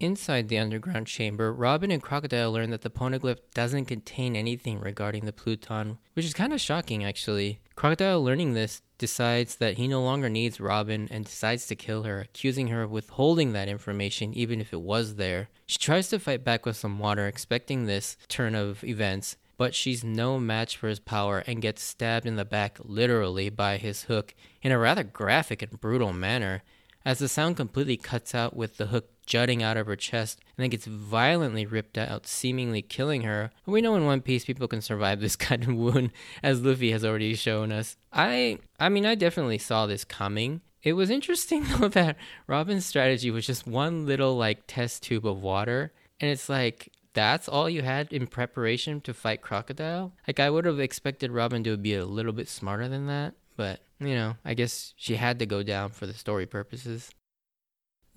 Inside 0.00 0.48
the 0.48 0.58
underground 0.58 1.06
chamber, 1.06 1.52
Robin 1.52 1.92
and 1.92 2.02
Crocodile 2.02 2.50
learn 2.50 2.70
that 2.70 2.82
the 2.82 2.90
poneglyph 2.90 3.38
doesn't 3.54 3.84
contain 3.84 4.34
anything 4.34 4.80
regarding 4.80 5.24
the 5.24 5.32
Pluton, 5.32 5.98
which 6.14 6.26
is 6.26 6.34
kind 6.34 6.52
of 6.52 6.60
shocking 6.60 7.04
actually. 7.04 7.60
Crocodile 7.76 8.24
learning 8.24 8.54
this 8.54 8.82
decides 8.98 9.56
that 9.56 9.76
he 9.76 9.88
no 9.88 10.02
longer 10.02 10.28
needs 10.28 10.60
Robin 10.60 11.08
and 11.10 11.24
decides 11.24 11.66
to 11.66 11.76
kill 11.76 12.04
her, 12.04 12.20
accusing 12.20 12.68
her 12.68 12.82
of 12.82 12.90
withholding 12.90 13.52
that 13.52 13.68
information 13.68 14.32
even 14.34 14.60
if 14.60 14.72
it 14.72 14.80
was 14.80 15.16
there. 15.16 15.48
She 15.66 15.78
tries 15.78 16.08
to 16.08 16.18
fight 16.18 16.44
back 16.44 16.64
with 16.64 16.76
some 16.76 16.98
water, 16.98 17.26
expecting 17.26 17.86
this 17.86 18.16
turn 18.28 18.54
of 18.54 18.82
events, 18.84 19.36
but 19.56 19.74
she's 19.74 20.04
no 20.04 20.38
match 20.38 20.76
for 20.76 20.88
his 20.88 21.00
power 21.00 21.42
and 21.46 21.62
gets 21.62 21.82
stabbed 21.82 22.26
in 22.26 22.36
the 22.36 22.44
back 22.44 22.78
literally 22.82 23.48
by 23.48 23.76
his 23.76 24.04
hook 24.04 24.34
in 24.62 24.72
a 24.72 24.78
rather 24.78 25.02
graphic 25.04 25.62
and 25.62 25.80
brutal 25.80 26.12
manner. 26.12 26.62
As 27.04 27.20
the 27.20 27.28
sound 27.28 27.56
completely 27.56 27.96
cuts 27.96 28.34
out 28.34 28.56
with 28.56 28.78
the 28.78 28.86
hook 28.86 29.15
jutting 29.26 29.62
out 29.62 29.76
of 29.76 29.86
her 29.86 29.96
chest 29.96 30.40
and 30.56 30.62
then 30.62 30.70
gets 30.70 30.86
violently 30.86 31.66
ripped 31.66 31.98
out, 31.98 32.26
seemingly 32.26 32.80
killing 32.80 33.22
her. 33.22 33.50
We 33.66 33.80
know 33.80 33.96
in 33.96 34.06
One 34.06 34.22
Piece 34.22 34.44
people 34.44 34.68
can 34.68 34.80
survive 34.80 35.20
this 35.20 35.36
kind 35.36 35.62
of 35.64 35.74
wound, 35.74 36.12
as 36.42 36.62
Luffy 36.62 36.92
has 36.92 37.04
already 37.04 37.34
shown 37.34 37.72
us. 37.72 37.96
I, 38.12 38.58
I 38.80 38.88
mean, 38.88 39.04
I 39.04 39.14
definitely 39.14 39.58
saw 39.58 39.86
this 39.86 40.04
coming. 40.04 40.62
It 40.82 40.94
was 40.94 41.10
interesting 41.10 41.64
though 41.78 41.88
that 41.88 42.16
Robin's 42.46 42.86
strategy 42.86 43.30
was 43.30 43.46
just 43.46 43.66
one 43.66 44.06
little 44.06 44.36
like 44.36 44.62
test 44.66 45.02
tube 45.02 45.26
of 45.26 45.42
water, 45.42 45.92
and 46.20 46.30
it's 46.30 46.48
like 46.48 46.92
that's 47.12 47.48
all 47.48 47.68
you 47.68 47.82
had 47.82 48.12
in 48.12 48.26
preparation 48.26 49.00
to 49.00 49.14
fight 49.14 49.40
Crocodile. 49.40 50.12
Like 50.28 50.38
I 50.38 50.48
would 50.50 50.64
have 50.64 50.78
expected 50.78 51.32
Robin 51.32 51.64
to 51.64 51.76
be 51.76 51.94
a 51.94 52.04
little 52.04 52.32
bit 52.32 52.48
smarter 52.48 52.88
than 52.88 53.06
that, 53.06 53.34
but 53.56 53.80
you 53.98 54.14
know, 54.14 54.36
I 54.44 54.54
guess 54.54 54.94
she 54.96 55.16
had 55.16 55.38
to 55.38 55.46
go 55.46 55.62
down 55.62 55.90
for 55.90 56.06
the 56.06 56.14
story 56.14 56.46
purposes. 56.46 57.10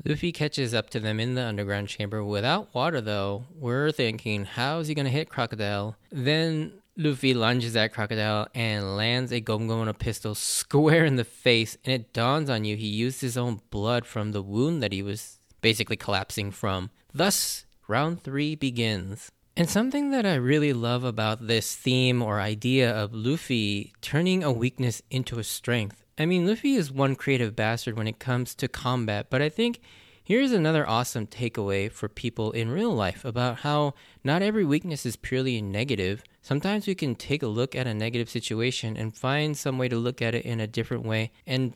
Luffy 0.05 0.31
catches 0.31 0.73
up 0.73 0.89
to 0.91 0.99
them 0.99 1.19
in 1.19 1.35
the 1.35 1.43
underground 1.43 1.89
chamber 1.89 2.23
without 2.23 2.73
water, 2.73 3.01
though. 3.01 3.45
We're 3.53 3.91
thinking, 3.91 4.45
how 4.45 4.79
is 4.79 4.87
he 4.87 4.95
going 4.95 5.05
to 5.05 5.11
hit 5.11 5.29
Crocodile? 5.29 5.97
Then 6.09 6.73
Luffy 6.95 7.33
lunges 7.33 7.75
at 7.75 7.93
Crocodile 7.93 8.47
and 8.55 8.95
lands 8.95 9.31
a 9.31 9.41
Gomu 9.41 9.67
Gomu 9.67 9.97
pistol 9.97 10.35
square 10.35 11.05
in 11.05 11.17
the 11.17 11.23
face, 11.23 11.77
and 11.83 11.93
it 11.93 12.13
dawns 12.13 12.49
on 12.49 12.63
you 12.63 12.75
he 12.75 12.87
used 12.87 13.21
his 13.21 13.37
own 13.37 13.61
blood 13.69 14.05
from 14.05 14.31
the 14.31 14.41
wound 14.41 14.81
that 14.81 14.93
he 14.93 15.01
was 15.01 15.39
basically 15.61 15.97
collapsing 15.97 16.51
from. 16.51 16.91
Thus, 17.13 17.65
round 17.87 18.23
three 18.23 18.55
begins. 18.55 19.31
And 19.57 19.69
something 19.69 20.11
that 20.11 20.25
I 20.25 20.35
really 20.35 20.71
love 20.71 21.03
about 21.03 21.47
this 21.47 21.75
theme 21.75 22.21
or 22.21 22.39
idea 22.39 22.89
of 22.89 23.13
Luffy 23.13 23.93
turning 23.99 24.43
a 24.43 24.51
weakness 24.53 25.01
into 25.11 25.39
a 25.39 25.43
strength 25.43 26.05
I 26.19 26.25
mean, 26.25 26.45
Luffy 26.45 26.75
is 26.75 26.91
one 26.91 27.15
creative 27.15 27.55
bastard 27.55 27.95
when 27.95 28.07
it 28.07 28.19
comes 28.19 28.53
to 28.55 28.67
combat, 28.67 29.27
but 29.29 29.41
I 29.41 29.47
think 29.47 29.79
here's 30.21 30.51
another 30.51 30.87
awesome 30.87 31.27
takeaway 31.27 31.89
for 31.89 32.09
people 32.09 32.51
in 32.51 32.69
real 32.69 32.93
life 32.93 33.23
about 33.23 33.59
how 33.59 33.93
not 34.21 34.41
every 34.41 34.65
weakness 34.65 35.05
is 35.05 35.15
purely 35.15 35.61
negative. 35.61 36.21
Sometimes 36.41 36.87
we 36.87 36.93
can 36.93 37.15
take 37.15 37.41
a 37.41 37.47
look 37.47 37.73
at 37.73 37.87
a 37.87 37.93
negative 37.93 38.29
situation 38.29 38.97
and 38.97 39.15
find 39.15 39.57
some 39.57 39.77
way 39.77 39.87
to 39.87 39.95
look 39.95 40.21
at 40.21 40.35
it 40.35 40.43
in 40.43 40.59
a 40.59 40.67
different 40.67 41.05
way 41.05 41.31
and 41.47 41.73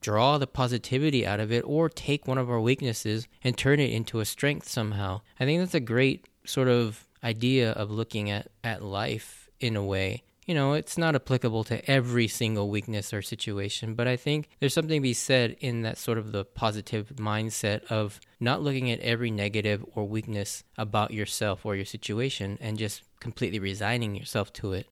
draw 0.00 0.38
the 0.38 0.46
positivity 0.46 1.26
out 1.26 1.40
of 1.40 1.50
it 1.50 1.64
or 1.66 1.88
take 1.88 2.28
one 2.28 2.38
of 2.38 2.48
our 2.48 2.60
weaknesses 2.60 3.26
and 3.42 3.58
turn 3.58 3.80
it 3.80 3.90
into 3.90 4.20
a 4.20 4.24
strength 4.24 4.68
somehow. 4.68 5.20
I 5.40 5.44
think 5.44 5.60
that's 5.60 5.74
a 5.74 5.80
great 5.80 6.28
sort 6.44 6.68
of 6.68 7.08
idea 7.24 7.72
of 7.72 7.90
looking 7.90 8.30
at, 8.30 8.46
at 8.62 8.84
life 8.84 9.50
in 9.58 9.74
a 9.74 9.82
way 9.82 10.22
you 10.48 10.54
know, 10.54 10.72
it's 10.72 10.96
not 10.96 11.14
applicable 11.14 11.62
to 11.64 11.88
every 11.88 12.26
single 12.26 12.70
weakness 12.70 13.12
or 13.12 13.20
situation, 13.20 13.94
but 13.94 14.08
I 14.08 14.16
think 14.16 14.48
there's 14.58 14.72
something 14.72 14.98
to 14.98 15.02
be 15.02 15.12
said 15.12 15.58
in 15.60 15.82
that 15.82 15.98
sort 15.98 16.16
of 16.16 16.32
the 16.32 16.46
positive 16.46 17.12
mindset 17.16 17.84
of 17.90 18.18
not 18.40 18.62
looking 18.62 18.90
at 18.90 18.98
every 19.00 19.30
negative 19.30 19.84
or 19.94 20.08
weakness 20.08 20.64
about 20.78 21.10
yourself 21.10 21.66
or 21.66 21.76
your 21.76 21.84
situation 21.84 22.56
and 22.62 22.78
just 22.78 23.02
completely 23.20 23.58
resigning 23.58 24.14
yourself 24.14 24.50
to 24.54 24.72
it. 24.72 24.86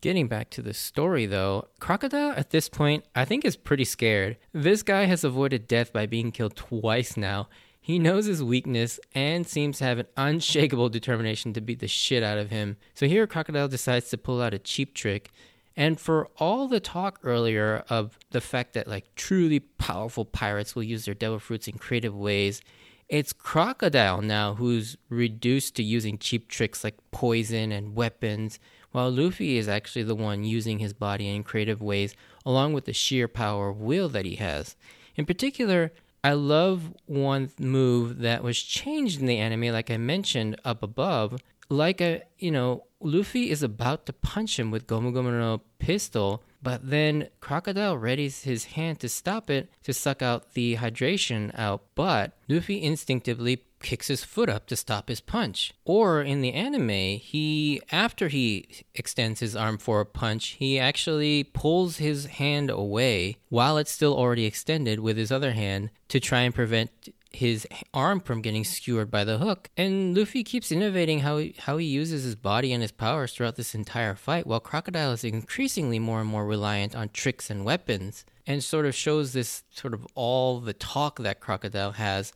Getting 0.00 0.28
back 0.28 0.48
to 0.50 0.62
the 0.62 0.72
story 0.72 1.26
though, 1.26 1.68
Crocodile 1.78 2.32
at 2.34 2.48
this 2.48 2.70
point 2.70 3.04
I 3.14 3.26
think 3.26 3.44
is 3.44 3.56
pretty 3.56 3.84
scared. 3.84 4.38
This 4.54 4.82
guy 4.82 5.04
has 5.04 5.24
avoided 5.24 5.68
death 5.68 5.92
by 5.92 6.06
being 6.06 6.32
killed 6.32 6.56
twice 6.56 7.18
now, 7.18 7.50
he 7.84 7.98
knows 7.98 8.24
his 8.24 8.42
weakness 8.42 8.98
and 9.14 9.46
seems 9.46 9.76
to 9.76 9.84
have 9.84 9.98
an 9.98 10.06
unshakable 10.16 10.88
determination 10.88 11.52
to 11.52 11.60
beat 11.60 11.80
the 11.80 11.86
shit 11.86 12.22
out 12.22 12.38
of 12.38 12.48
him. 12.48 12.78
So 12.94 13.06
here, 13.06 13.26
Crocodile 13.26 13.68
decides 13.68 14.08
to 14.08 14.16
pull 14.16 14.40
out 14.40 14.54
a 14.54 14.58
cheap 14.58 14.94
trick. 14.94 15.30
And 15.76 16.00
for 16.00 16.30
all 16.38 16.66
the 16.66 16.80
talk 16.80 17.20
earlier 17.22 17.84
of 17.90 18.18
the 18.30 18.40
fact 18.40 18.72
that 18.72 18.88
like 18.88 19.14
truly 19.16 19.60
powerful 19.60 20.24
pirates 20.24 20.74
will 20.74 20.82
use 20.82 21.04
their 21.04 21.12
devil 21.12 21.38
fruits 21.38 21.68
in 21.68 21.76
creative 21.76 22.16
ways, 22.16 22.62
it's 23.10 23.34
Crocodile 23.34 24.22
now 24.22 24.54
who's 24.54 24.96
reduced 25.10 25.76
to 25.76 25.82
using 25.82 26.16
cheap 26.16 26.48
tricks 26.48 26.84
like 26.84 26.96
poison 27.10 27.70
and 27.70 27.94
weapons, 27.94 28.58
while 28.92 29.10
Luffy 29.10 29.58
is 29.58 29.68
actually 29.68 30.04
the 30.04 30.14
one 30.14 30.42
using 30.42 30.78
his 30.78 30.94
body 30.94 31.28
in 31.28 31.42
creative 31.42 31.82
ways, 31.82 32.14
along 32.46 32.72
with 32.72 32.86
the 32.86 32.94
sheer 32.94 33.28
power 33.28 33.68
of 33.68 33.82
will 33.82 34.08
that 34.08 34.24
he 34.24 34.36
has. 34.36 34.74
In 35.16 35.26
particular, 35.26 35.92
I 36.24 36.32
love 36.32 36.94
one 37.04 37.50
move 37.58 38.20
that 38.20 38.42
was 38.42 38.60
changed 38.60 39.20
in 39.20 39.26
the 39.26 39.36
anime, 39.36 39.74
like 39.74 39.90
I 39.90 39.98
mentioned 39.98 40.58
up 40.64 40.82
above. 40.82 41.38
Like 41.68 42.00
a, 42.00 42.22
you 42.38 42.50
know, 42.50 42.84
Luffy 43.00 43.50
is 43.50 43.62
about 43.62 44.06
to 44.06 44.14
punch 44.14 44.58
him 44.58 44.70
with 44.70 44.86
Gomu 44.86 45.12
Gomu 45.12 45.38
no 45.38 45.60
pistol, 45.78 46.42
but 46.62 46.88
then 46.88 47.28
Crocodile 47.40 47.98
readies 47.98 48.44
his 48.44 48.64
hand 48.64 49.00
to 49.00 49.08
stop 49.10 49.50
it 49.50 49.70
to 49.82 49.92
suck 49.92 50.22
out 50.22 50.54
the 50.54 50.76
hydration 50.76 51.56
out. 51.58 51.82
But 51.94 52.32
Luffy 52.48 52.82
instinctively 52.82 53.56
kicks 53.84 54.08
his 54.08 54.24
foot 54.24 54.48
up 54.48 54.66
to 54.66 54.74
stop 54.74 55.08
his 55.08 55.20
punch. 55.20 55.72
Or 55.84 56.22
in 56.22 56.40
the 56.40 56.52
anime, 56.52 57.18
he 57.20 57.80
after 57.92 58.28
he 58.28 58.84
extends 58.94 59.38
his 59.38 59.54
arm 59.54 59.78
for 59.78 60.00
a 60.00 60.06
punch, 60.06 60.56
he 60.58 60.78
actually 60.78 61.44
pulls 61.44 61.98
his 61.98 62.26
hand 62.26 62.70
away 62.70 63.36
while 63.50 63.78
it's 63.78 63.92
still 63.92 64.16
already 64.16 64.46
extended 64.46 64.98
with 64.98 65.16
his 65.16 65.30
other 65.30 65.52
hand 65.52 65.90
to 66.08 66.18
try 66.18 66.40
and 66.40 66.54
prevent 66.54 66.90
his 67.30 67.66
arm 67.92 68.20
from 68.20 68.40
getting 68.40 68.64
skewered 68.64 69.10
by 69.10 69.24
the 69.24 69.38
hook. 69.38 69.68
And 69.76 70.16
Luffy 70.16 70.44
keeps 70.44 70.72
innovating 70.72 71.20
how 71.20 71.38
he, 71.38 71.54
how 71.58 71.76
he 71.76 71.86
uses 71.86 72.24
his 72.24 72.36
body 72.36 72.72
and 72.72 72.80
his 72.80 72.92
powers 72.92 73.32
throughout 73.32 73.56
this 73.56 73.74
entire 73.74 74.14
fight, 74.14 74.46
while 74.46 74.60
Crocodile 74.60 75.12
is 75.12 75.24
increasingly 75.24 75.98
more 75.98 76.20
and 76.20 76.28
more 76.28 76.46
reliant 76.46 76.94
on 76.94 77.10
tricks 77.10 77.50
and 77.50 77.64
weapons, 77.64 78.24
and 78.46 78.62
sort 78.62 78.86
of 78.86 78.94
shows 78.94 79.32
this 79.32 79.64
sort 79.70 79.94
of 79.94 80.06
all 80.14 80.60
the 80.60 80.72
talk 80.72 81.18
that 81.18 81.40
Crocodile 81.40 81.92
has 81.92 82.32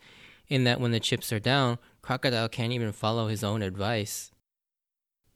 in 0.48 0.64
that 0.64 0.80
when 0.80 0.90
the 0.90 1.00
chips 1.00 1.32
are 1.32 1.40
down, 1.40 1.78
Crocodile 2.02 2.48
can't 2.48 2.72
even 2.72 2.92
follow 2.92 3.28
his 3.28 3.44
own 3.44 3.62
advice. 3.62 4.30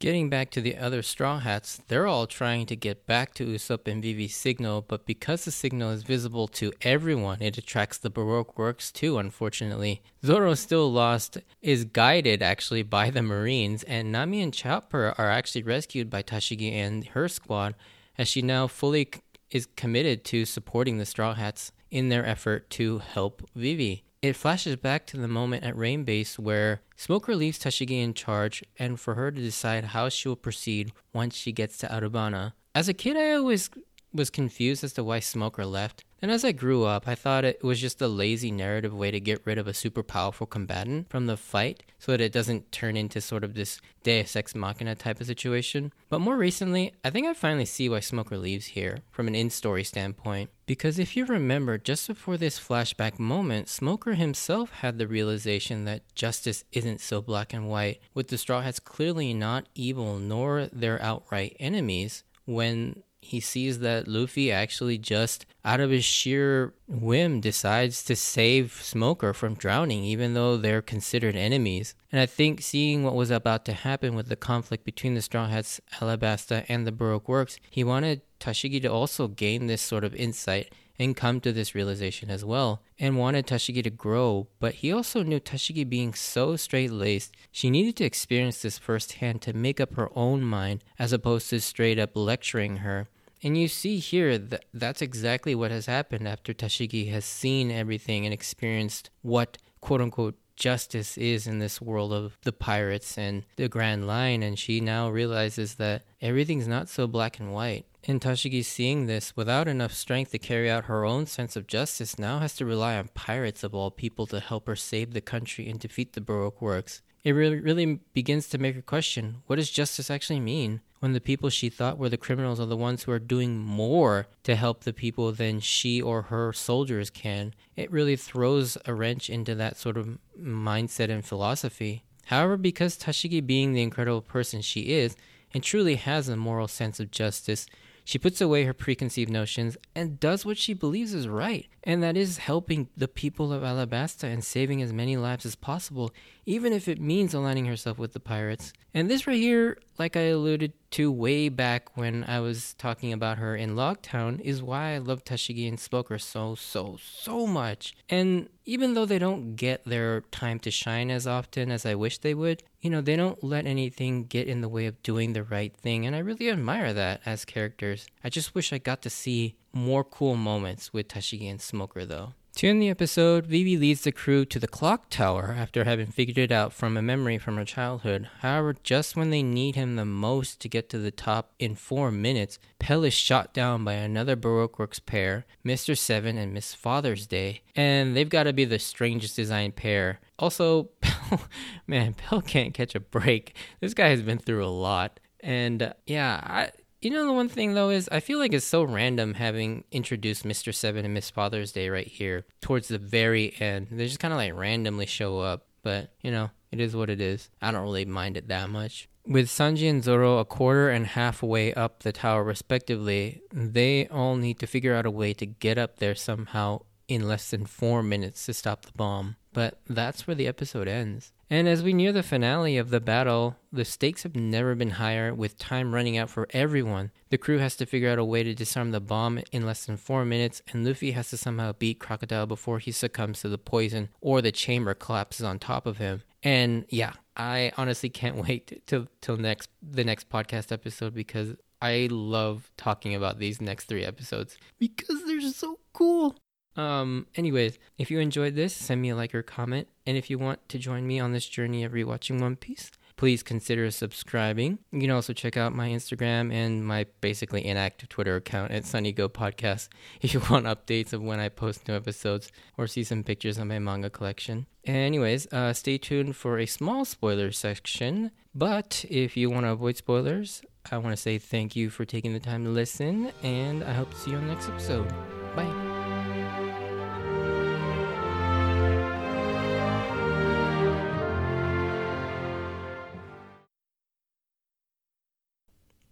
Getting 0.02 0.28
back 0.28 0.50
to 0.50 0.60
the 0.60 0.76
other 0.78 1.00
Straw 1.00 1.38
Hats, 1.38 1.80
they're 1.86 2.08
all 2.08 2.26
trying 2.26 2.66
to 2.66 2.74
get 2.74 3.06
back 3.06 3.34
to 3.34 3.46
Usopp 3.46 3.86
and 3.86 4.02
Vivi's 4.02 4.34
signal, 4.34 4.82
but 4.82 5.06
because 5.06 5.44
the 5.44 5.52
signal 5.52 5.92
is 5.92 6.02
visible 6.02 6.48
to 6.48 6.72
everyone, 6.82 7.40
it 7.40 7.56
attracts 7.56 7.98
the 7.98 8.10
Baroque 8.10 8.58
works 8.58 8.90
too, 8.90 9.18
unfortunately. 9.18 10.02
Zoro, 10.26 10.54
still 10.54 10.90
lost, 10.90 11.38
is 11.60 11.84
guided 11.84 12.42
actually 12.42 12.82
by 12.82 13.10
the 13.10 13.22
Marines, 13.22 13.84
and 13.84 14.10
Nami 14.10 14.42
and 14.42 14.52
Chopper 14.52 15.14
are 15.16 15.30
actually 15.30 15.62
rescued 15.62 16.10
by 16.10 16.24
Tashigi 16.24 16.72
and 16.72 17.04
her 17.08 17.28
squad, 17.28 17.76
as 18.18 18.26
she 18.26 18.42
now 18.42 18.66
fully 18.66 19.08
is 19.52 19.68
committed 19.76 20.24
to 20.24 20.44
supporting 20.44 20.98
the 20.98 21.06
Straw 21.06 21.34
Hats 21.34 21.70
in 21.92 22.08
their 22.08 22.26
effort 22.26 22.68
to 22.70 22.98
help 22.98 23.48
Vivi. 23.54 24.02
It 24.22 24.36
flashes 24.36 24.76
back 24.76 25.04
to 25.06 25.16
the 25.16 25.26
moment 25.26 25.64
at 25.64 25.76
Rain 25.76 26.04
Base 26.04 26.38
where 26.38 26.80
Smoker 26.96 27.34
leaves 27.34 27.58
Tashigi 27.58 28.00
in 28.00 28.14
charge 28.14 28.62
and 28.78 29.00
for 29.00 29.16
her 29.16 29.32
to 29.32 29.40
decide 29.40 29.86
how 29.86 30.08
she 30.08 30.28
will 30.28 30.36
proceed 30.36 30.92
once 31.12 31.34
she 31.34 31.50
gets 31.50 31.76
to 31.78 31.88
Alubarna. 31.88 32.52
As 32.72 32.88
a 32.88 32.94
kid, 32.94 33.16
I 33.16 33.32
always 33.32 33.68
was 34.14 34.30
confused 34.30 34.84
as 34.84 34.92
to 34.92 35.02
why 35.02 35.18
Smoker 35.18 35.66
left. 35.66 36.04
And 36.22 36.30
as 36.30 36.44
I 36.44 36.52
grew 36.52 36.84
up, 36.84 37.08
I 37.08 37.16
thought 37.16 37.44
it 37.44 37.64
was 37.64 37.80
just 37.80 38.00
a 38.00 38.06
lazy 38.06 38.52
narrative 38.52 38.94
way 38.94 39.10
to 39.10 39.18
get 39.18 39.42
rid 39.44 39.58
of 39.58 39.66
a 39.66 39.74
super 39.74 40.04
powerful 40.04 40.46
combatant 40.46 41.10
from 41.10 41.26
the 41.26 41.36
fight 41.36 41.82
so 41.98 42.12
that 42.12 42.20
it 42.20 42.30
doesn't 42.30 42.70
turn 42.70 42.96
into 42.96 43.20
sort 43.20 43.42
of 43.42 43.54
this 43.54 43.80
Deus 44.04 44.36
Ex 44.36 44.54
Machina 44.54 44.94
type 44.94 45.20
of 45.20 45.26
situation. 45.26 45.92
But 46.08 46.20
more 46.20 46.36
recently, 46.36 46.92
I 47.04 47.10
think 47.10 47.26
I 47.26 47.34
finally 47.34 47.64
see 47.64 47.88
why 47.88 47.98
Smoker 47.98 48.38
leaves 48.38 48.66
here 48.66 48.98
from 49.10 49.26
an 49.26 49.34
in 49.34 49.50
story 49.50 49.82
standpoint. 49.82 50.50
Because 50.64 51.00
if 51.00 51.16
you 51.16 51.26
remember, 51.26 51.76
just 51.76 52.06
before 52.06 52.36
this 52.36 52.60
flashback 52.60 53.18
moment, 53.18 53.68
Smoker 53.68 54.14
himself 54.14 54.70
had 54.70 54.98
the 54.98 55.08
realization 55.08 55.86
that 55.86 56.14
justice 56.14 56.64
isn't 56.70 57.00
so 57.00 57.20
black 57.20 57.52
and 57.52 57.68
white, 57.68 58.00
with 58.14 58.28
the 58.28 58.38
Straw 58.38 58.60
Hats 58.60 58.78
clearly 58.78 59.34
not 59.34 59.68
evil 59.74 60.20
nor 60.20 60.68
their 60.72 61.02
outright 61.02 61.56
enemies 61.58 62.22
when 62.44 63.02
he 63.22 63.40
sees 63.40 63.78
that 63.78 64.08
Luffy 64.08 64.50
actually 64.50 64.98
just 64.98 65.46
out 65.64 65.80
of 65.80 65.90
his 65.90 66.04
sheer 66.04 66.74
whim 66.88 67.40
decides 67.40 68.02
to 68.04 68.16
save 68.16 68.72
Smoker 68.82 69.32
from 69.32 69.54
drowning, 69.54 70.04
even 70.04 70.34
though 70.34 70.56
they're 70.56 70.82
considered 70.82 71.36
enemies. 71.36 71.94
And 72.10 72.20
I 72.20 72.26
think 72.26 72.60
seeing 72.60 73.04
what 73.04 73.14
was 73.14 73.30
about 73.30 73.64
to 73.66 73.72
happen 73.72 74.14
with 74.14 74.28
the 74.28 74.36
conflict 74.36 74.84
between 74.84 75.14
the 75.14 75.22
Straw 75.22 75.46
Hats, 75.46 75.80
Alabasta, 76.00 76.66
and 76.68 76.86
the 76.86 76.92
Baroque 76.92 77.28
Works, 77.28 77.58
he 77.70 77.84
wanted 77.84 78.22
Tashigi 78.40 78.82
to 78.82 78.88
also 78.88 79.28
gain 79.28 79.66
this 79.66 79.80
sort 79.80 80.02
of 80.04 80.14
insight 80.16 80.72
and 80.98 81.16
come 81.16 81.40
to 81.40 81.52
this 81.52 81.74
realization 81.74 82.30
as 82.30 82.44
well, 82.44 82.82
and 82.98 83.18
wanted 83.18 83.46
Tashigi 83.46 83.82
to 83.82 83.90
grow, 83.90 84.46
but 84.60 84.74
he 84.74 84.92
also 84.92 85.22
knew 85.22 85.40
Tashigi 85.40 85.88
being 85.88 86.14
so 86.14 86.54
straight 86.56 86.92
laced, 86.92 87.34
she 87.50 87.70
needed 87.70 87.96
to 87.96 88.04
experience 88.04 88.62
this 88.62 88.78
firsthand 88.78 89.42
to 89.42 89.52
make 89.52 89.80
up 89.80 89.94
her 89.94 90.10
own 90.14 90.42
mind 90.42 90.84
as 90.98 91.12
opposed 91.12 91.50
to 91.50 91.60
straight 91.60 91.98
up 91.98 92.10
lecturing 92.14 92.78
her. 92.78 93.08
And 93.42 93.58
you 93.58 93.66
see 93.66 93.98
here 93.98 94.38
that 94.38 94.64
that's 94.72 95.02
exactly 95.02 95.54
what 95.54 95.70
has 95.70 95.86
happened 95.86 96.28
after 96.28 96.54
Tashigi 96.54 97.10
has 97.10 97.24
seen 97.24 97.70
everything 97.70 98.24
and 98.24 98.32
experienced 98.32 99.10
what 99.22 99.58
quote 99.80 100.00
unquote 100.00 100.36
justice 100.54 101.18
is 101.18 101.46
in 101.46 101.58
this 101.58 101.80
world 101.80 102.12
of 102.12 102.38
the 102.42 102.52
pirates 102.52 103.18
and 103.18 103.44
the 103.56 103.68
Grand 103.68 104.06
Line. 104.06 104.42
And 104.42 104.56
she 104.56 104.80
now 104.80 105.10
realizes 105.10 105.74
that 105.76 106.04
everything's 106.20 106.68
not 106.68 106.88
so 106.88 107.08
black 107.08 107.40
and 107.40 107.52
white. 107.52 107.86
And 108.04 108.20
Tashigi, 108.20 108.64
seeing 108.64 109.06
this, 109.06 109.36
without 109.36 109.68
enough 109.68 109.92
strength 109.92 110.32
to 110.32 110.38
carry 110.38 110.70
out 110.70 110.86
her 110.86 111.04
own 111.04 111.26
sense 111.26 111.54
of 111.54 111.68
justice, 111.68 112.18
now 112.18 112.40
has 112.40 112.54
to 112.56 112.66
rely 112.66 112.96
on 112.96 113.08
pirates 113.14 113.62
of 113.62 113.74
all 113.74 113.90
people 113.90 114.26
to 114.26 114.40
help 114.40 114.66
her 114.66 114.76
save 114.76 115.12
the 115.12 115.20
country 115.20 115.68
and 115.68 115.78
defeat 115.78 116.12
the 116.12 116.20
Baroque 116.20 116.60
works. 116.60 117.02
It 117.22 117.32
really, 117.32 117.60
really 117.60 118.00
begins 118.12 118.48
to 118.48 118.58
make 118.58 118.74
her 118.74 118.82
question 118.82 119.42
what 119.46 119.56
does 119.56 119.70
justice 119.70 120.10
actually 120.10 120.40
mean? 120.40 120.80
When 121.02 121.14
the 121.14 121.20
people 121.20 121.50
she 121.50 121.68
thought 121.68 121.98
were 121.98 122.08
the 122.08 122.16
criminals 122.16 122.60
are 122.60 122.66
the 122.66 122.76
ones 122.76 123.02
who 123.02 123.10
are 123.10 123.18
doing 123.18 123.58
more 123.58 124.28
to 124.44 124.54
help 124.54 124.84
the 124.84 124.92
people 124.92 125.32
than 125.32 125.58
she 125.58 126.00
or 126.00 126.22
her 126.22 126.52
soldiers 126.52 127.10
can. 127.10 127.52
It 127.74 127.90
really 127.90 128.14
throws 128.14 128.78
a 128.86 128.94
wrench 128.94 129.28
into 129.28 129.56
that 129.56 129.76
sort 129.76 129.96
of 129.96 130.16
mindset 130.40 131.10
and 131.10 131.24
philosophy. 131.24 132.04
However, 132.26 132.56
because 132.56 132.96
Tashigi, 132.96 133.44
being 133.44 133.72
the 133.72 133.82
incredible 133.82 134.22
person 134.22 134.62
she 134.62 134.92
is, 134.92 135.16
and 135.52 135.64
truly 135.64 135.96
has 135.96 136.28
a 136.28 136.36
moral 136.36 136.68
sense 136.68 137.00
of 137.00 137.10
justice, 137.10 137.66
she 138.04 138.18
puts 138.18 138.40
away 138.40 138.62
her 138.62 138.72
preconceived 138.72 139.30
notions 139.30 139.76
and 139.96 140.20
does 140.20 140.44
what 140.44 140.56
she 140.58 140.72
believes 140.72 141.14
is 141.14 141.26
right, 141.26 141.66
and 141.82 142.00
that 142.02 142.16
is 142.16 142.38
helping 142.38 142.88
the 142.96 143.08
people 143.08 143.52
of 143.52 143.62
Alabasta 143.62 144.24
and 144.24 144.44
saving 144.44 144.82
as 144.82 144.92
many 144.92 145.16
lives 145.16 145.44
as 145.44 145.56
possible, 145.56 146.12
even 146.44 146.72
if 146.72 146.88
it 146.88 147.00
means 147.00 147.34
aligning 147.34 147.66
herself 147.66 147.98
with 147.98 148.12
the 148.12 148.20
pirates. 148.20 148.72
And 148.94 149.08
this 149.08 149.26
right 149.26 149.36
here, 149.36 149.78
like 149.98 150.16
I 150.16 150.22
alluded 150.22 150.72
to 150.92 151.10
way 151.10 151.48
back 151.48 151.96
when 151.96 152.24
I 152.24 152.40
was 152.40 152.74
talking 152.74 153.12
about 153.12 153.38
her 153.38 153.56
in 153.56 153.74
Logtown, 153.74 154.40
is 154.40 154.62
why 154.62 154.94
I 154.94 154.98
love 154.98 155.24
Tashigi 155.24 155.68
and 155.68 155.78
Smoker 155.78 156.18
so, 156.18 156.54
so, 156.54 156.98
so 157.00 157.46
much. 157.46 157.94
And 158.08 158.48
even 158.64 158.94
though 158.94 159.06
they 159.06 159.18
don't 159.18 159.54
get 159.56 159.84
their 159.84 160.22
time 160.32 160.58
to 160.60 160.70
shine 160.70 161.10
as 161.10 161.26
often 161.26 161.70
as 161.70 161.86
I 161.86 161.94
wish 161.94 162.18
they 162.18 162.34
would, 162.34 162.62
you 162.80 162.90
know, 162.90 163.00
they 163.00 163.16
don't 163.16 163.42
let 163.42 163.66
anything 163.66 164.24
get 164.24 164.48
in 164.48 164.60
the 164.60 164.68
way 164.68 164.86
of 164.86 165.02
doing 165.02 165.32
the 165.32 165.44
right 165.44 165.74
thing. 165.74 166.06
And 166.06 166.14
I 166.14 166.18
really 166.18 166.50
admire 166.50 166.92
that 166.92 167.20
as 167.24 167.44
characters. 167.44 168.06
I 168.22 168.28
just 168.28 168.54
wish 168.54 168.72
I 168.72 168.78
got 168.78 169.02
to 169.02 169.10
see 169.10 169.56
more 169.72 170.04
cool 170.04 170.36
moments 170.36 170.92
with 170.92 171.08
Tashigi 171.08 171.50
and 171.50 171.60
Smoker, 171.60 172.04
though. 172.04 172.34
To 172.56 172.68
end 172.68 172.82
the 172.82 172.90
episode, 172.90 173.46
Vivi 173.46 173.78
leads 173.78 174.02
the 174.02 174.12
crew 174.12 174.44
to 174.44 174.58
the 174.58 174.68
clock 174.68 175.08
tower 175.08 175.54
after 175.58 175.84
having 175.84 176.08
figured 176.08 176.36
it 176.36 176.52
out 176.52 176.72
from 176.72 176.96
a 176.96 177.02
memory 177.02 177.38
from 177.38 177.56
her 177.56 177.64
childhood. 177.64 178.28
However, 178.40 178.76
just 178.82 179.16
when 179.16 179.30
they 179.30 179.42
need 179.42 179.74
him 179.74 179.96
the 179.96 180.04
most 180.04 180.60
to 180.60 180.68
get 180.68 180.90
to 180.90 180.98
the 180.98 181.10
top 181.10 181.54
in 181.58 181.74
four 181.74 182.10
minutes, 182.10 182.58
Pell 182.78 183.04
is 183.04 183.14
shot 183.14 183.54
down 183.54 183.84
by 183.84 183.94
another 183.94 184.36
Baroque 184.36 184.78
Works 184.78 184.98
pair, 185.00 185.46
Mr. 185.64 185.96
Seven 185.96 186.36
and 186.36 186.52
Miss 186.52 186.74
Father's 186.74 187.26
Day, 187.26 187.62
and 187.74 188.14
they've 188.14 188.28
got 188.28 188.44
to 188.44 188.52
be 188.52 188.66
the 188.66 188.78
strangest 188.78 189.34
designed 189.34 189.74
pair. 189.74 190.20
Also, 190.38 190.84
Pell, 191.00 191.40
man, 191.86 192.12
Pell 192.12 192.42
can't 192.42 192.74
catch 192.74 192.94
a 192.94 193.00
break. 193.00 193.56
This 193.80 193.94
guy 193.94 194.08
has 194.08 194.22
been 194.22 194.38
through 194.38 194.64
a 194.64 194.68
lot. 194.68 195.18
And 195.40 195.82
uh, 195.82 195.92
yeah, 196.06 196.40
I, 196.44 196.70
you 197.02 197.10
know, 197.10 197.26
the 197.26 197.32
one 197.32 197.48
thing 197.48 197.74
though 197.74 197.90
is 197.90 198.08
I 198.10 198.20
feel 198.20 198.38
like 198.38 198.52
it's 198.52 198.64
so 198.64 198.84
random 198.84 199.34
having 199.34 199.84
introduced 199.90 200.44
Mr. 200.44 200.74
Seven 200.74 201.04
and 201.04 201.12
Miss 201.12 201.30
Father's 201.30 201.72
Day 201.72 201.88
right 201.88 202.06
here 202.06 202.44
towards 202.60 202.88
the 202.88 202.98
very 202.98 203.54
end. 203.58 203.88
They 203.90 204.06
just 204.06 204.20
kind 204.20 204.32
of 204.32 204.38
like 204.38 204.54
randomly 204.54 205.06
show 205.06 205.40
up, 205.40 205.66
but 205.82 206.10
you 206.22 206.30
know, 206.30 206.50
it 206.70 206.80
is 206.80 206.94
what 206.94 207.10
it 207.10 207.20
is. 207.20 207.50
I 207.60 207.70
don't 207.72 207.82
really 207.82 208.04
mind 208.04 208.36
it 208.36 208.48
that 208.48 208.70
much. 208.70 209.08
With 209.26 209.46
Sanji 209.46 209.88
and 209.88 210.02
Zoro 210.02 210.38
a 210.38 210.44
quarter 210.44 210.90
and 210.90 211.06
half 211.06 211.42
way 211.42 211.72
up 211.74 212.02
the 212.02 212.12
tower 212.12 212.42
respectively, 212.42 213.42
they 213.52 214.08
all 214.08 214.36
need 214.36 214.58
to 214.60 214.66
figure 214.66 214.94
out 214.94 215.06
a 215.06 215.10
way 215.10 215.32
to 215.34 215.46
get 215.46 215.78
up 215.78 215.98
there 215.98 216.14
somehow 216.14 216.82
in 217.08 217.28
less 217.28 217.50
than 217.50 217.66
four 217.66 218.02
minutes 218.02 218.46
to 218.46 218.54
stop 218.54 218.84
the 218.84 218.92
bomb. 218.92 219.36
But 219.52 219.80
that's 219.86 220.26
where 220.26 220.34
the 220.34 220.48
episode 220.48 220.88
ends. 220.88 221.32
And 221.52 221.68
as 221.68 221.82
we 221.82 221.92
near 221.92 222.12
the 222.12 222.22
finale 222.22 222.78
of 222.78 222.88
the 222.88 222.98
battle, 222.98 223.56
the 223.70 223.84
stakes 223.84 224.22
have 224.22 224.34
never 224.34 224.74
been 224.74 224.92
higher 224.92 225.34
with 225.34 225.58
time 225.58 225.94
running 225.94 226.16
out 226.16 226.30
for 226.30 226.48
everyone. 226.54 227.10
The 227.28 227.36
crew 227.36 227.58
has 227.58 227.76
to 227.76 227.84
figure 227.84 228.08
out 228.08 228.18
a 228.18 228.24
way 228.24 228.42
to 228.42 228.54
disarm 228.54 228.90
the 228.90 229.02
bomb 229.02 229.38
in 229.52 229.66
less 229.66 229.84
than 229.84 229.98
four 229.98 230.24
minutes, 230.24 230.62
and 230.72 230.82
Luffy 230.82 231.10
has 231.10 231.28
to 231.28 231.36
somehow 231.36 231.74
beat 231.74 231.98
Crocodile 231.98 232.46
before 232.46 232.78
he 232.78 232.90
succumbs 232.90 233.42
to 233.42 233.50
the 233.50 233.58
poison 233.58 234.08
or 234.22 234.40
the 234.40 234.50
chamber 234.50 234.94
collapses 234.94 235.44
on 235.44 235.58
top 235.58 235.84
of 235.84 235.98
him. 235.98 236.22
And 236.42 236.86
yeah, 236.88 237.12
I 237.36 237.70
honestly 237.76 238.08
can't 238.08 238.36
wait 238.48 238.82
till 238.86 239.08
till 239.20 239.36
next 239.36 239.68
the 239.82 240.04
next 240.04 240.30
podcast 240.30 240.72
episode 240.72 241.12
because 241.12 241.54
I 241.82 242.08
love 242.10 242.70
talking 242.78 243.14
about 243.14 243.38
these 243.38 243.60
next 243.60 243.88
three 243.88 244.06
episodes 244.06 244.56
because 244.78 245.22
they're 245.26 245.42
so 245.42 245.80
cool. 245.92 246.34
Um, 246.76 247.26
anyways, 247.34 247.78
if 247.98 248.10
you 248.10 248.18
enjoyed 248.18 248.54
this, 248.54 248.74
send 248.74 249.02
me 249.02 249.10
a 249.10 249.16
like 249.16 249.34
or 249.34 249.42
comment. 249.42 249.88
And 250.06 250.16
if 250.16 250.30
you 250.30 250.38
want 250.38 250.68
to 250.70 250.78
join 250.78 251.06
me 251.06 251.20
on 251.20 251.32
this 251.32 251.46
journey 251.48 251.84
of 251.84 251.92
rewatching 251.92 252.40
One 252.40 252.56
Piece, 252.56 252.90
please 253.16 253.42
consider 253.42 253.90
subscribing. 253.90 254.78
You 254.90 255.00
can 255.00 255.10
also 255.10 255.32
check 255.32 255.56
out 255.56 255.74
my 255.74 255.90
Instagram 255.90 256.52
and 256.52 256.84
my 256.84 257.06
basically 257.20 257.64
inactive 257.64 258.08
Twitter 258.08 258.36
account 258.36 258.72
at 258.72 258.84
Sunny 258.84 259.12
Go 259.12 259.28
Podcast 259.28 259.88
if 260.20 260.34
you 260.34 260.40
want 260.50 260.66
updates 260.66 261.12
of 261.12 261.22
when 261.22 261.38
I 261.38 261.48
post 261.48 261.86
new 261.86 261.94
episodes 261.94 262.50
or 262.76 262.86
see 262.86 263.04
some 263.04 263.22
pictures 263.22 263.58
of 263.58 263.66
my 263.66 263.78
manga 263.78 264.10
collection. 264.10 264.66
Anyways, 264.84 265.46
uh, 265.52 265.72
stay 265.72 265.98
tuned 265.98 266.36
for 266.36 266.58
a 266.58 266.66
small 266.66 267.04
spoiler 267.04 267.52
section. 267.52 268.32
But 268.54 269.04
if 269.08 269.36
you 269.36 269.50
want 269.50 269.66
to 269.66 269.70
avoid 269.70 269.96
spoilers, 269.96 270.62
I 270.90 270.98
want 270.98 271.14
to 271.14 271.22
say 271.22 271.38
thank 271.38 271.76
you 271.76 271.90
for 271.90 272.04
taking 272.04 272.32
the 272.32 272.40
time 272.40 272.64
to 272.64 272.70
listen, 272.70 273.32
and 273.42 273.84
I 273.84 273.92
hope 273.92 274.10
to 274.10 274.16
see 274.16 274.32
you 274.32 274.36
on 274.36 274.46
the 274.46 274.54
next 274.54 274.68
episode. 274.68 275.41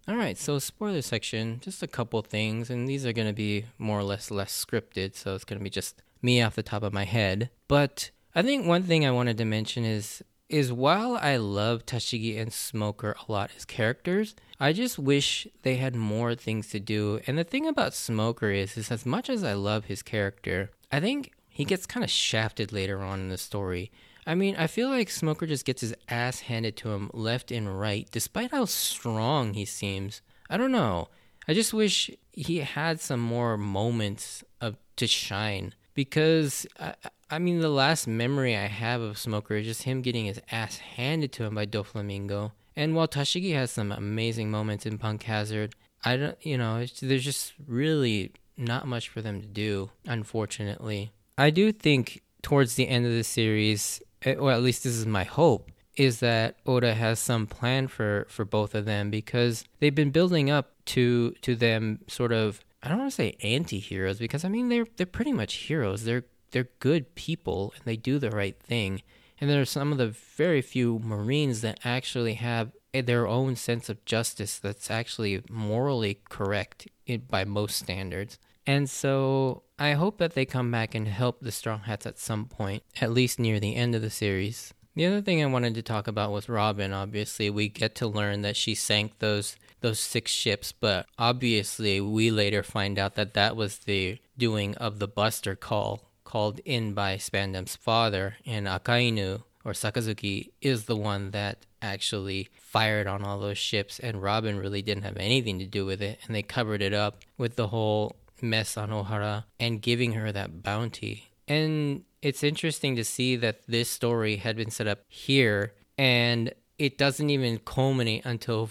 All 0.07 0.15
right, 0.15 0.37
so 0.37 0.57
spoiler 0.57 1.03
section, 1.03 1.59
just 1.61 1.83
a 1.83 1.87
couple 1.87 2.21
things, 2.23 2.71
and 2.71 2.87
these 2.87 3.05
are 3.05 3.13
going 3.13 3.27
to 3.27 3.33
be 3.33 3.65
more 3.77 3.99
or 3.99 4.03
less 4.03 4.31
less 4.31 4.51
scripted, 4.51 5.15
so 5.15 5.35
it's 5.35 5.43
going 5.43 5.59
to 5.59 5.63
be 5.63 5.69
just 5.69 6.01
me 6.21 6.41
off 6.41 6.55
the 6.55 6.63
top 6.63 6.81
of 6.81 6.91
my 6.91 7.05
head. 7.05 7.51
But 7.67 8.09
I 8.33 8.41
think 8.41 8.65
one 8.65 8.83
thing 8.83 9.05
I 9.05 9.11
wanted 9.11 9.37
to 9.37 9.45
mention 9.45 9.85
is 9.85 10.23
is 10.49 10.73
while 10.73 11.15
I 11.15 11.37
love 11.37 11.85
Tashigi 11.85 12.37
and 12.37 12.51
Smoker 12.51 13.15
a 13.27 13.31
lot 13.31 13.51
as 13.55 13.63
characters, 13.63 14.35
I 14.59 14.73
just 14.73 14.99
wish 14.99 15.47
they 15.61 15.77
had 15.77 15.95
more 15.95 16.35
things 16.35 16.67
to 16.71 16.79
do. 16.79 17.21
And 17.25 17.37
the 17.37 17.45
thing 17.45 17.65
about 17.67 17.93
Smoker 17.93 18.49
is, 18.49 18.75
is 18.75 18.91
as 18.91 19.05
much 19.05 19.29
as 19.29 19.45
I 19.45 19.53
love 19.53 19.85
his 19.85 20.03
character, 20.03 20.71
I 20.91 20.99
think 20.99 21.31
he 21.47 21.63
gets 21.63 21.85
kind 21.85 22.03
of 22.03 22.09
shafted 22.09 22.73
later 22.73 23.01
on 23.01 23.21
in 23.21 23.29
the 23.29 23.37
story. 23.37 23.91
I 24.25 24.35
mean, 24.35 24.55
I 24.55 24.67
feel 24.67 24.89
like 24.89 25.09
Smoker 25.09 25.47
just 25.47 25.65
gets 25.65 25.81
his 25.81 25.95
ass 26.07 26.41
handed 26.41 26.77
to 26.77 26.91
him 26.91 27.09
left 27.13 27.51
and 27.51 27.79
right, 27.79 28.07
despite 28.11 28.51
how 28.51 28.65
strong 28.65 29.53
he 29.53 29.65
seems. 29.65 30.21
I 30.49 30.57
don't 30.57 30.71
know. 30.71 31.07
I 31.47 31.53
just 31.53 31.73
wish 31.73 32.11
he 32.31 32.59
had 32.59 32.99
some 32.99 33.19
more 33.19 33.57
moments 33.57 34.43
of 34.59 34.77
to 34.97 35.07
shine 35.07 35.73
because 35.93 36.67
I, 36.79 36.93
I 37.29 37.39
mean 37.39 37.59
the 37.59 37.69
last 37.69 38.07
memory 38.07 38.55
I 38.55 38.67
have 38.67 39.01
of 39.01 39.17
Smoker 39.17 39.55
is 39.55 39.65
just 39.65 39.83
him 39.83 40.01
getting 40.01 40.25
his 40.25 40.41
ass 40.51 40.77
handed 40.77 41.31
to 41.33 41.45
him 41.45 41.55
by 41.55 41.65
Doflamingo. 41.65 42.51
And 42.75 42.95
while 42.95 43.07
Tashigi 43.07 43.53
has 43.53 43.71
some 43.71 43.91
amazing 43.91 44.51
moments 44.51 44.85
in 44.85 44.97
Punk 44.97 45.23
Hazard, 45.23 45.73
I 46.05 46.17
don't, 46.17 46.45
you 46.45 46.57
know, 46.57 46.85
there's 47.01 47.25
just 47.25 47.53
really 47.67 48.31
not 48.57 48.87
much 48.87 49.09
for 49.09 49.21
them 49.21 49.41
to 49.41 49.47
do, 49.47 49.89
unfortunately. 50.05 51.11
I 51.37 51.49
do 51.49 51.71
think 51.71 52.21
towards 52.41 52.75
the 52.75 52.87
end 52.87 53.05
of 53.05 53.11
the 53.11 53.23
series, 53.23 54.01
Eh, 54.23 54.35
or 54.35 54.51
at 54.51 54.61
least 54.61 54.83
this 54.83 54.95
is 54.95 55.05
my 55.05 55.23
hope, 55.23 55.71
is 55.95 56.19
that 56.19 56.57
Oda 56.65 56.93
has 56.93 57.19
some 57.19 57.47
plan 57.47 57.87
for 57.87 58.25
for 58.29 58.45
both 58.45 58.75
of 58.75 58.85
them 58.85 59.09
because 59.09 59.65
they've 59.79 59.95
been 59.95 60.11
building 60.11 60.49
up 60.49 60.71
to 60.85 61.31
to 61.41 61.55
them 61.55 61.99
sort 62.07 62.31
of 62.31 62.63
I 62.83 62.89
don't 62.89 62.99
want 62.99 63.11
to 63.11 63.15
say 63.15 63.35
anti-heroes 63.41 64.17
because 64.17 64.43
I 64.43 64.49
mean 64.49 64.69
they're 64.69 64.87
they're 64.97 65.05
pretty 65.05 65.33
much 65.33 65.53
heroes. 65.55 66.03
They're 66.03 66.25
they're 66.51 66.69
good 66.79 67.15
people 67.15 67.73
and 67.75 67.85
they 67.85 67.95
do 67.95 68.19
the 68.19 68.31
right 68.31 68.57
thing. 68.59 69.01
And 69.39 69.49
there 69.49 69.61
are 69.61 69.65
some 69.65 69.91
of 69.91 69.97
the 69.97 70.09
very 70.09 70.61
few 70.61 70.99
Marines 70.99 71.61
that 71.61 71.79
actually 71.83 72.35
have 72.35 72.71
eh, 72.93 73.01
their 73.01 73.27
own 73.27 73.55
sense 73.55 73.89
of 73.89 74.05
justice 74.05 74.59
that's 74.59 74.91
actually 74.91 75.41
morally 75.49 76.19
correct 76.29 76.87
by 77.29 77.43
most 77.43 77.77
standards. 77.77 78.37
And 78.65 78.89
so 78.89 79.63
I 79.79 79.93
hope 79.93 80.17
that 80.19 80.33
they 80.33 80.45
come 80.45 80.71
back 80.71 80.93
and 80.93 81.07
help 81.07 81.39
the 81.41 81.51
Straw 81.51 81.79
Hats 81.79 82.05
at 82.05 82.19
some 82.19 82.45
point, 82.45 82.83
at 82.99 83.11
least 83.11 83.39
near 83.39 83.59
the 83.59 83.75
end 83.75 83.95
of 83.95 84.01
the 84.01 84.09
series. 84.09 84.73
The 84.95 85.05
other 85.05 85.21
thing 85.21 85.41
I 85.41 85.47
wanted 85.47 85.73
to 85.75 85.81
talk 85.81 86.07
about 86.07 86.31
was 86.31 86.49
Robin. 86.49 86.91
Obviously, 86.91 87.49
we 87.49 87.69
get 87.69 87.95
to 87.95 88.07
learn 88.07 88.41
that 88.41 88.57
she 88.57 88.75
sank 88.75 89.19
those 89.19 89.55
those 89.79 89.99
six 89.99 90.31
ships, 90.31 90.71
but 90.71 91.07
obviously 91.17 91.99
we 91.99 92.29
later 92.29 92.61
find 92.61 92.99
out 92.99 93.15
that 93.15 93.33
that 93.33 93.55
was 93.55 93.79
the 93.79 94.19
doing 94.37 94.75
of 94.75 94.99
the 94.99 95.07
Buster 95.07 95.55
call 95.55 96.11
called 96.23 96.59
in 96.65 96.93
by 96.93 97.17
Spandam's 97.17 97.75
father, 97.75 98.37
and 98.45 98.67
Akainu 98.67 99.41
or 99.65 99.73
Sakazuki 99.73 100.51
is 100.61 100.85
the 100.85 100.95
one 100.95 101.31
that 101.31 101.65
actually 101.81 102.47
fired 102.55 103.07
on 103.07 103.23
all 103.23 103.39
those 103.39 103.57
ships, 103.57 103.99
and 103.99 104.21
Robin 104.21 104.57
really 104.57 104.81
didn't 104.81 105.03
have 105.03 105.17
anything 105.17 105.57
to 105.59 105.65
do 105.65 105.85
with 105.85 106.01
it, 106.01 106.19
and 106.25 106.35
they 106.35 106.43
covered 106.43 106.81
it 106.81 106.93
up 106.93 107.17
with 107.37 107.55
the 107.55 107.67
whole 107.67 108.15
mess 108.41 108.77
on 108.77 108.89
Ohara 108.89 109.45
and 109.59 109.81
giving 109.81 110.13
her 110.13 110.31
that 110.31 110.63
bounty. 110.63 111.31
And 111.47 112.03
it's 112.21 112.43
interesting 112.43 112.95
to 112.95 113.03
see 113.03 113.35
that 113.37 113.61
this 113.67 113.89
story 113.89 114.37
had 114.37 114.55
been 114.55 114.71
set 114.71 114.87
up 114.87 114.99
here, 115.07 115.73
and 115.97 116.53
it 116.77 116.97
doesn't 116.97 117.29
even 117.29 117.59
culminate 117.59 118.25
until 118.25 118.69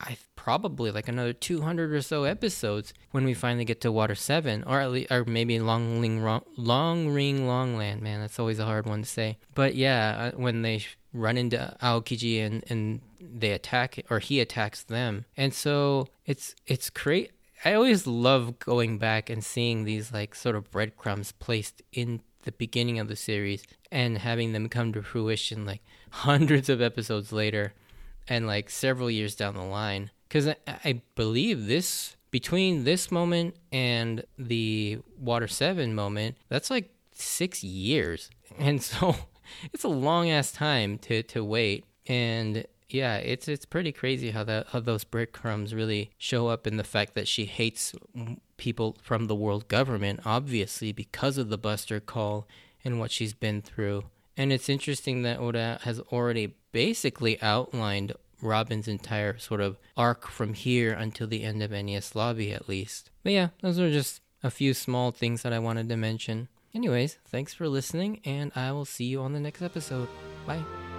I 0.00 0.16
probably 0.34 0.90
like 0.90 1.06
another 1.06 1.32
200 1.32 1.92
or 1.92 2.02
so 2.02 2.24
episodes 2.24 2.92
when 3.12 3.24
we 3.24 3.34
finally 3.34 3.64
get 3.64 3.80
to 3.82 3.92
Water 3.92 4.16
7 4.16 4.64
or 4.64 4.80
at 4.80 4.90
least 4.90 5.12
or 5.12 5.24
maybe 5.24 5.60
Long 5.60 6.00
Ring 6.00 6.24
Long 6.56 7.08
Ring 7.10 7.46
Longland 7.46 8.02
man 8.02 8.20
that's 8.20 8.40
always 8.40 8.58
a 8.58 8.64
hard 8.64 8.86
one 8.86 9.02
to 9.02 9.08
say 9.08 9.38
but 9.54 9.76
yeah 9.76 10.32
uh, 10.34 10.36
when 10.36 10.62
they 10.62 10.84
run 11.12 11.38
into 11.38 11.76
Aokiji 11.80 12.44
and 12.44 12.64
and 12.68 13.00
they 13.20 13.52
attack 13.52 14.04
or 14.10 14.18
he 14.18 14.40
attacks 14.40 14.82
them 14.82 15.24
and 15.36 15.54
so 15.54 16.08
it's 16.26 16.56
it's 16.66 16.90
great 16.90 17.30
I 17.64 17.74
always 17.74 18.06
love 18.06 18.58
going 18.58 18.98
back 18.98 19.30
and 19.30 19.44
seeing 19.44 19.84
these 19.84 20.12
like 20.12 20.34
sort 20.34 20.56
of 20.56 20.70
breadcrumbs 20.70 21.32
placed 21.32 21.82
in 21.92 22.20
the 22.42 22.52
beginning 22.52 22.98
of 22.98 23.06
the 23.06 23.14
series 23.14 23.64
and 23.90 24.18
having 24.18 24.52
them 24.52 24.68
come 24.68 24.92
to 24.92 25.02
fruition 25.02 25.64
like 25.64 25.80
hundreds 26.10 26.68
of 26.68 26.80
episodes 26.80 27.32
later 27.32 27.72
and 28.28 28.46
like 28.46 28.68
several 28.68 29.10
years 29.10 29.36
down 29.36 29.54
the 29.54 29.62
line. 29.62 30.10
Because 30.28 30.48
I, 30.48 30.56
I, 30.66 31.02
believe 31.14 31.66
this 31.66 32.16
between 32.30 32.84
this 32.84 33.12
moment 33.12 33.54
and 33.70 34.24
the 34.38 34.98
water 35.18 35.46
7 35.46 35.94
moment 35.94 36.36
that's 36.48 36.70
like 36.70 36.90
six 37.12 37.62
years. 37.62 38.30
And 38.58 38.82
so 38.82 39.14
it's 39.72 39.84
a 39.84 39.88
long 39.88 40.30
ass 40.30 40.50
time 40.50 40.98
to 40.98 41.22
to 41.24 41.44
wait. 41.44 41.84
And 42.06 42.66
yeah 42.92 43.16
it's 43.16 43.48
it's 43.48 43.64
pretty 43.64 43.92
crazy 43.92 44.30
how 44.30 44.44
that 44.44 44.66
how 44.68 44.80
those 44.80 45.04
breadcrumbs 45.04 45.74
really 45.74 46.10
show 46.18 46.48
up 46.48 46.66
in 46.66 46.76
the 46.76 46.84
fact 46.84 47.14
that 47.14 47.28
she 47.28 47.44
hates 47.44 47.94
people 48.56 48.96
from 49.02 49.26
the 49.26 49.34
world 49.34 49.68
government 49.68 50.20
obviously 50.24 50.92
because 50.92 51.38
of 51.38 51.48
the 51.48 51.58
buster 51.58 52.00
call 52.00 52.46
and 52.84 52.98
what 52.98 53.10
she's 53.10 53.32
been 53.32 53.62
through 53.62 54.04
and 54.36 54.52
it's 54.52 54.68
interesting 54.68 55.22
that 55.22 55.38
oda 55.38 55.78
has 55.82 56.00
already 56.00 56.54
basically 56.72 57.40
outlined 57.42 58.14
Robin's 58.42 58.88
entire 58.88 59.38
sort 59.38 59.60
of 59.60 59.78
arc 59.96 60.26
from 60.26 60.54
here 60.54 60.92
until 60.92 61.26
the 61.26 61.44
end 61.44 61.62
of 61.62 61.70
Enies 61.70 62.14
Lobby, 62.14 62.52
at 62.52 62.68
least. 62.68 63.10
But 63.22 63.32
yeah, 63.32 63.48
those 63.62 63.78
are 63.78 63.90
just 63.90 64.20
a 64.42 64.50
few 64.50 64.74
small 64.74 65.12
things 65.12 65.42
that 65.42 65.52
I 65.52 65.58
wanted 65.60 65.88
to 65.88 65.96
mention. 65.96 66.48
Anyways, 66.74 67.18
thanks 67.26 67.54
for 67.54 67.68
listening, 67.68 68.20
and 68.24 68.50
I 68.56 68.72
will 68.72 68.86
see 68.86 69.04
you 69.04 69.20
on 69.20 69.32
the 69.32 69.40
next 69.40 69.62
episode. 69.62 70.08
Bye. 70.46 70.91